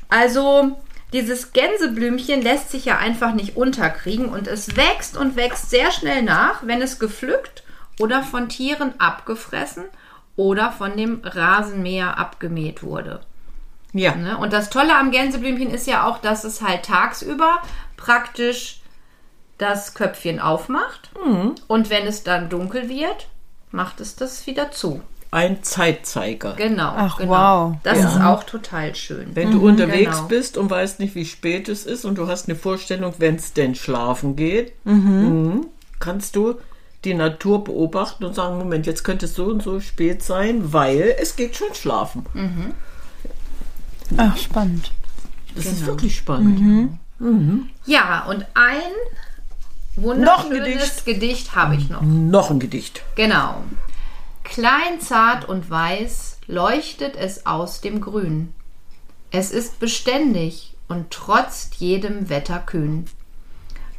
Also, 0.09 0.77
dieses 1.13 1.53
Gänseblümchen 1.53 2.43
lässt 2.43 2.71
sich 2.71 2.85
ja 2.85 2.99
einfach 2.99 3.33
nicht 3.33 3.57
unterkriegen 3.57 4.29
und 4.29 4.47
es 4.47 4.77
wächst 4.77 5.17
und 5.17 5.37
wächst 5.37 5.71
sehr 5.71 5.91
schnell 5.91 6.23
nach, 6.23 6.67
wenn 6.67 6.83
es 6.83 6.99
gepflückt 6.99 7.63
oder 7.99 8.23
von 8.23 8.49
Tieren 8.49 8.99
abgefressen 9.01 9.85
oder 10.37 10.71
von 10.71 10.97
dem 10.97 11.21
Rasenmäher 11.25 12.19
abgemäht 12.19 12.83
wurde. 12.83 13.21
Ja. 13.93 14.15
Ne? 14.15 14.37
Und 14.37 14.53
das 14.53 14.71
Tolle 14.71 14.95
am 14.95 15.11
Gänseblümchen 15.11 15.71
ist 15.71 15.87
ja 15.87 16.07
auch, 16.07 16.19
dass 16.19 16.45
es 16.45 16.63
halt 16.63 16.85
tagsüber 16.85 17.63
praktisch 17.97 18.81
das 19.57 19.95
Köpfchen 19.95 20.39
aufmacht 20.41 21.11
und 21.67 21.91
wenn 21.91 22.07
es 22.07 22.23
dann 22.23 22.49
dunkel 22.49 22.89
wird, 22.89 23.29
macht 23.73 24.01
es 24.01 24.15
das 24.15 24.47
wieder 24.47 24.71
zu. 24.71 25.03
Ein 25.31 25.63
Zeitzeiger. 25.63 26.55
Genau. 26.55 26.93
Ach, 26.97 27.19
genau. 27.19 27.31
wow. 27.33 27.77
Das 27.83 27.99
Ja. 27.99 28.09
ist 28.09 28.21
auch 28.23 28.45
total 28.45 28.95
schön. 28.95 29.35
Wenn 29.35 29.51
du 29.51 29.67
unterwegs 29.67 30.17
genau. 30.17 30.29
bist 30.29 30.57
und 30.57 30.71
weißt 30.71 31.01
nicht, 31.01 31.15
wie 31.15 31.27
spät 31.27 31.69
es 31.69 31.85
ist 31.85 32.05
und 32.07 32.17
du 32.17 32.29
hast 32.29 32.49
eine 32.49 32.57
Vorstellung, 32.57 33.13
wenn 33.19 33.37
es 33.37 33.53
denn 33.53 33.75
schlafen 33.75 34.37
geht, 34.37 34.73
mhm, 34.87 35.67
kannst 36.01 36.35
du 36.35 36.55
die 37.05 37.15
Natur 37.15 37.63
beobachten 37.63 38.25
und 38.25 38.35
sagen, 38.35 38.59
Moment, 38.59 38.87
jetzt 38.87 39.05
könnte 39.05 39.27
es 39.27 39.35
so 39.35 39.45
und 39.45 39.63
so 39.63 39.81
spät 39.81 40.23
sein, 40.23 40.73
weil 40.73 41.15
es 41.21 41.37
geht 41.37 41.57
schon 41.57 41.75
schlafen. 41.75 42.25
Ach, 44.17 44.37
spannend. 44.37 44.93
Das 45.55 45.67
ist 45.67 45.87
wirklich 45.87 46.17
spannend. 46.17 46.99
Ja, 47.85 48.25
und 48.27 48.47
ein 48.55 48.81
Noch 49.97 50.45
ein 50.45 50.51
wunderschönes 50.51 51.05
Gedicht, 51.05 51.55
habe 51.55 51.77
ich 51.77 51.91
noch. 51.91 52.01
Noch 52.03 52.51
ein 52.51 52.61
Gedicht. 52.61 53.03
Genau. 53.15 53.63
Klein, 54.49 55.01
zart 55.01 55.47
und 55.47 55.69
weiß 55.69 56.39
leuchtet 56.47 57.17
es 57.17 57.45
aus 57.45 57.83
dem 57.83 58.01
Grün. 58.01 58.55
Es 59.31 59.51
ist 59.51 59.79
beständig 59.79 60.75
und 60.89 61.11
trotzt 61.11 61.75
jedem 61.77 62.31
Wetter 62.31 62.59
kühn. 62.59 63.05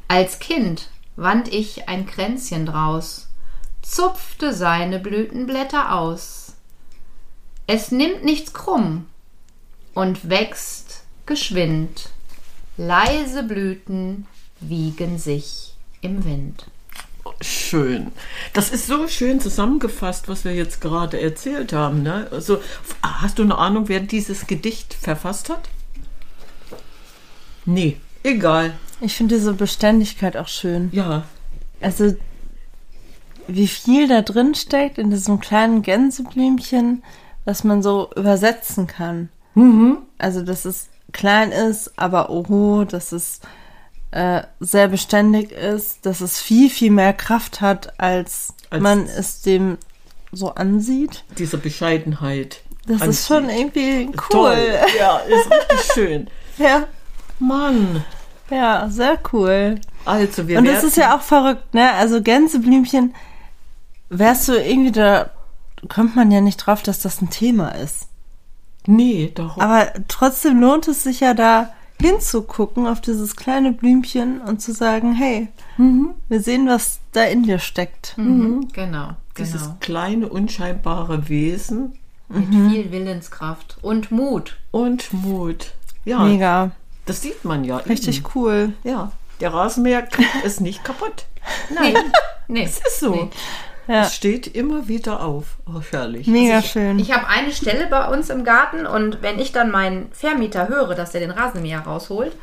Als 0.07 0.39
Kind 0.39 0.89
wand 1.15 1.53
ich 1.53 1.87
ein 1.87 2.07
Kränzchen 2.07 2.65
draus, 2.65 3.27
zupfte 3.83 4.53
seine 4.53 4.99
Blütenblätter 4.99 5.93
aus. 5.93 6.55
Es 7.67 7.91
nimmt 7.91 8.25
nichts 8.25 8.51
krumm 8.51 9.05
und 9.93 10.29
wächst 10.29 11.03
geschwind. 11.27 12.09
Leise 12.75 13.43
Blüten 13.43 14.25
wiegen 14.59 15.19
sich 15.19 15.75
im 16.01 16.25
Wind. 16.25 16.65
Schön. 17.41 18.11
Das 18.53 18.69
ist 18.69 18.87
so 18.87 19.07
schön 19.07 19.39
zusammengefasst, 19.39 20.27
was 20.27 20.45
wir 20.45 20.53
jetzt 20.53 20.81
gerade 20.81 21.19
erzählt 21.19 21.73
haben. 21.73 22.03
Ne? 22.03 22.27
Also, 22.31 22.59
hast 23.01 23.39
du 23.39 23.43
eine 23.43 23.57
Ahnung, 23.57 23.87
wer 23.87 23.99
dieses 23.99 24.47
Gedicht 24.47 24.93
verfasst 24.93 25.49
hat? 25.49 25.69
Nee, 27.65 27.97
egal. 28.23 28.73
Ich 29.01 29.15
finde 29.15 29.35
diese 29.35 29.53
Beständigkeit 29.53 30.35
auch 30.37 30.47
schön. 30.47 30.89
Ja, 30.91 31.23
Also, 31.81 32.15
wie 33.47 33.67
viel 33.67 34.07
da 34.07 34.21
drin 34.21 34.53
steckt 34.55 34.97
in 34.97 35.09
diesem 35.09 35.39
kleinen 35.39 35.81
Gänseblümchen, 35.81 37.03
was 37.45 37.63
man 37.63 37.81
so 37.81 38.09
übersetzen 38.15 38.87
kann. 38.87 39.29
Also, 40.17 40.41
dass 40.43 40.65
es 40.65 40.89
klein 41.11 41.51
ist, 41.51 41.93
aber 41.97 42.29
oho, 42.29 42.85
dass 42.85 43.11
es 43.11 43.41
äh, 44.11 44.41
sehr 44.59 44.87
beständig 44.87 45.51
ist, 45.51 46.05
dass 46.05 46.21
es 46.21 46.39
viel, 46.41 46.69
viel 46.69 46.91
mehr 46.91 47.13
Kraft 47.13 47.61
hat, 47.61 47.99
als, 47.99 48.53
Als- 48.69 48.81
man 48.81 49.05
es 49.05 49.41
dem 49.41 49.77
so 50.31 50.53
ansieht. 50.55 51.23
diese 51.37 51.57
Bescheidenheit. 51.57 52.61
Das 52.87 53.01
an 53.01 53.09
ist 53.09 53.27
schon 53.27 53.49
irgendwie 53.49 54.07
cool. 54.07 54.15
Toll. 54.29 54.75
Ja, 54.97 55.17
ist 55.17 55.51
richtig 55.51 55.91
schön. 55.93 56.27
Ja, 56.57 56.87
Mann. 57.39 58.03
ja, 58.49 58.87
sehr 58.89 59.17
cool. 59.31 59.79
Also, 60.05 60.47
wir 60.47 60.57
Und 60.57 60.65
das 60.65 60.83
ist 60.83 60.97
ja 60.97 61.15
auch 61.15 61.21
verrückt, 61.21 61.73
ne? 61.73 61.91
Also 61.93 62.21
Gänseblümchen, 62.21 63.13
wärst 64.09 64.47
du 64.47 64.53
irgendwie 64.53 64.91
da, 64.91 65.29
kommt 65.87 66.15
man 66.15 66.31
ja 66.31 66.41
nicht 66.41 66.57
drauf, 66.57 66.81
dass 66.81 66.99
das 66.99 67.21
ein 67.21 67.29
Thema 67.29 67.69
ist. 67.75 68.07
Nee, 68.87 69.31
darum. 69.35 69.61
Aber 69.61 69.91
trotzdem 70.07 70.59
lohnt 70.59 70.87
es 70.87 71.03
sich 71.03 71.19
ja 71.19 71.33
da 71.35 71.71
hinzugucken 72.01 72.87
auf 72.87 73.01
dieses 73.01 73.35
kleine 73.35 73.71
Blümchen 73.71 74.41
und 74.41 74.61
zu 74.61 74.73
sagen, 74.73 75.13
hey, 75.13 75.49
wir 76.29 76.41
sehen, 76.41 76.67
was 76.67 76.99
da 77.11 77.23
in 77.23 77.43
dir 77.43 77.59
steckt. 77.59 78.13
Genau, 78.17 79.15
dieses 79.37 79.63
genau. 79.63 79.77
kleine, 79.79 80.29
unscheinbare 80.29 81.29
Wesen 81.29 81.93
Mit 82.29 82.47
viel 82.71 82.91
Willenskraft 82.91 83.77
und 83.81 84.11
Mut. 84.11 84.57
und 84.71 85.11
Mut. 85.13 85.73
Ja, 86.05 86.23
Mega, 86.23 86.71
das 87.05 87.21
sieht 87.21 87.43
man 87.45 87.63
ja. 87.63 87.77
richtig 87.77 88.19
eben. 88.19 88.27
cool. 88.35 88.73
Ja, 88.83 89.11
der 89.41 89.53
Rasenmäher 89.53 90.07
es 90.43 90.59
nicht 90.59 90.83
kaputt. 90.83 91.25
Nee, 91.81 91.93
nee. 92.47 92.63
Es 92.63 92.79
ist 92.79 92.99
so. 92.99 93.15
Nee. 93.15 93.29
Ja, 93.89 94.03
Es 94.03 94.13
steht 94.15 94.45
immer 94.55 94.87
wieder 94.87 95.23
auf. 95.23 95.57
Oh, 95.65 95.81
herrlich. 95.89 96.27
mega 96.27 96.61
schön. 96.61 96.99
Ich 96.99 97.11
habe 97.11 97.25
eine 97.27 97.51
Stelle 97.51 97.87
bei 97.87 98.07
uns 98.07 98.29
im 98.29 98.43
Garten 98.43 98.85
und 98.85 99.23
wenn 99.23 99.39
ich 99.39 99.51
dann 99.51 99.71
meinen 99.71 100.11
Vermieter 100.11 100.67
höre, 100.67 100.93
dass 100.93 101.15
er 101.15 101.21
den 101.21 101.31
Rasenmäher 101.31 101.79
rausholt, 101.79 102.33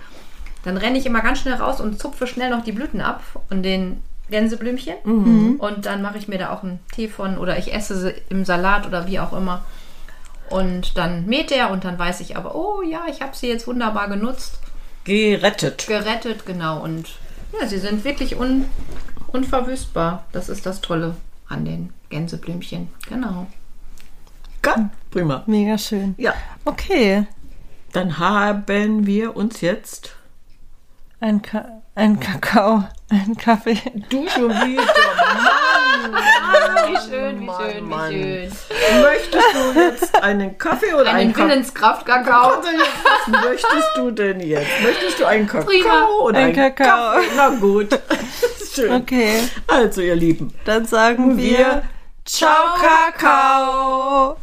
dann 0.65 0.77
renne 0.77 0.99
ich 0.99 1.07
immer 1.07 1.21
ganz 1.21 1.39
schnell 1.39 1.55
raus 1.55 1.81
und 1.81 2.01
zupfe 2.01 2.27
schnell 2.27 2.51
noch 2.51 2.65
die 2.65 2.73
Blüten 2.73 3.01
ab 3.01 3.23
und 3.49 3.63
den 3.63 4.03
Gänseblümchen. 4.29 4.97
Und 5.61 5.87
dann 5.87 6.03
mache 6.03 6.19
ich 6.19 6.27
mir 6.27 6.39
da 6.39 6.53
auch 6.53 6.65
einen 6.65 6.81
Tee 6.93 7.07
von 7.07 7.39
oder 7.39 7.57
ich 7.59 7.73
esse 7.73 7.97
sie 7.97 8.15
im 8.29 8.45
Salat 8.45 8.85
oder 8.85 9.07
wie 9.07 9.21
auch 9.21 9.33
immer. 9.33 9.65
Und 10.51 10.99
dann 10.99 11.27
mäht 11.27 11.53
er 11.53 11.71
und 11.71 11.85
dann 11.85 11.97
weiß 11.97 12.19
ich 12.23 12.37
aber, 12.37 12.57
oh 12.57 12.83
ja, 12.83 13.03
ich 13.09 13.23
habe 13.23 13.37
sie 13.37 13.47
jetzt 13.47 13.69
wunderbar 13.69 14.09
genutzt, 14.09 14.59
Gerettet. 15.05 15.87
gerettet, 15.87 16.45
genau. 16.45 16.83
Und 16.83 17.07
ja, 17.61 17.69
sie 17.69 17.79
sind 17.79 18.05
wirklich 18.05 18.37
un, 18.37 18.65
unverwüstbar. 19.29 20.25
Das 20.33 20.49
ist 20.49 20.67
das 20.67 20.81
Tolle 20.81 21.15
an 21.49 21.65
den 21.65 21.93
Gänseblümchen. 22.11 22.89
Genau. 23.09 23.47
Ja, 24.65 24.91
prima. 25.11 25.43
Mega 25.47 25.79
schön. 25.79 26.15
Ja, 26.19 26.35
Okay, 26.65 27.27
dann 27.93 28.19
haben 28.19 29.07
wir 29.07 29.37
uns 29.37 29.61
jetzt. 29.61 30.17
ein, 31.21 31.41
Ka 31.43 31.83
ein 31.95 32.19
Kakao, 32.19 32.83
ein 33.09 33.37
Kaffee. 33.37 33.79
Du 34.11 34.29
schon 34.29 34.51
wieder. 34.51 34.83
Wie 36.89 37.11
schön, 37.11 37.41
wie 37.41 37.45
Mann, 37.45 37.71
schön, 37.71 37.89
Mann. 37.89 38.11
wie 38.11 38.23
schön. 38.23 39.03
Möchtest 39.03 39.45
du 39.55 39.81
jetzt 39.81 40.23
einen 40.23 40.59
Kaffee 40.59 40.95
oder 40.95 41.11
einen 41.11 41.19
Einen 41.19 41.33
Kakao? 41.33 41.49
Willenskraftkakao. 41.49 42.53
Was 42.63 43.45
möchtest 43.45 43.91
du 43.97 44.11
denn 44.11 44.41
jetzt? 44.41 44.67
Möchtest 44.83 45.21
du 45.21 45.25
einen 45.27 45.47
Kakao 45.47 45.65
Prima. 45.67 46.07
oder 46.23 46.39
Ein 46.39 46.45
einen 46.59 46.75
Kakao. 46.75 47.13
Kaffee? 47.15 47.27
Na 47.37 47.49
gut. 47.51 47.89
Schön. 48.75 48.93
Okay, 48.93 49.41
Also, 49.67 50.01
ihr 50.03 50.17
Lieben. 50.17 50.53
dann 50.65 50.85
sagen 50.87 51.37
wir 51.37 51.45
Wir 51.59 51.83
Ciao 52.25 52.75
Kakao. 52.81 54.37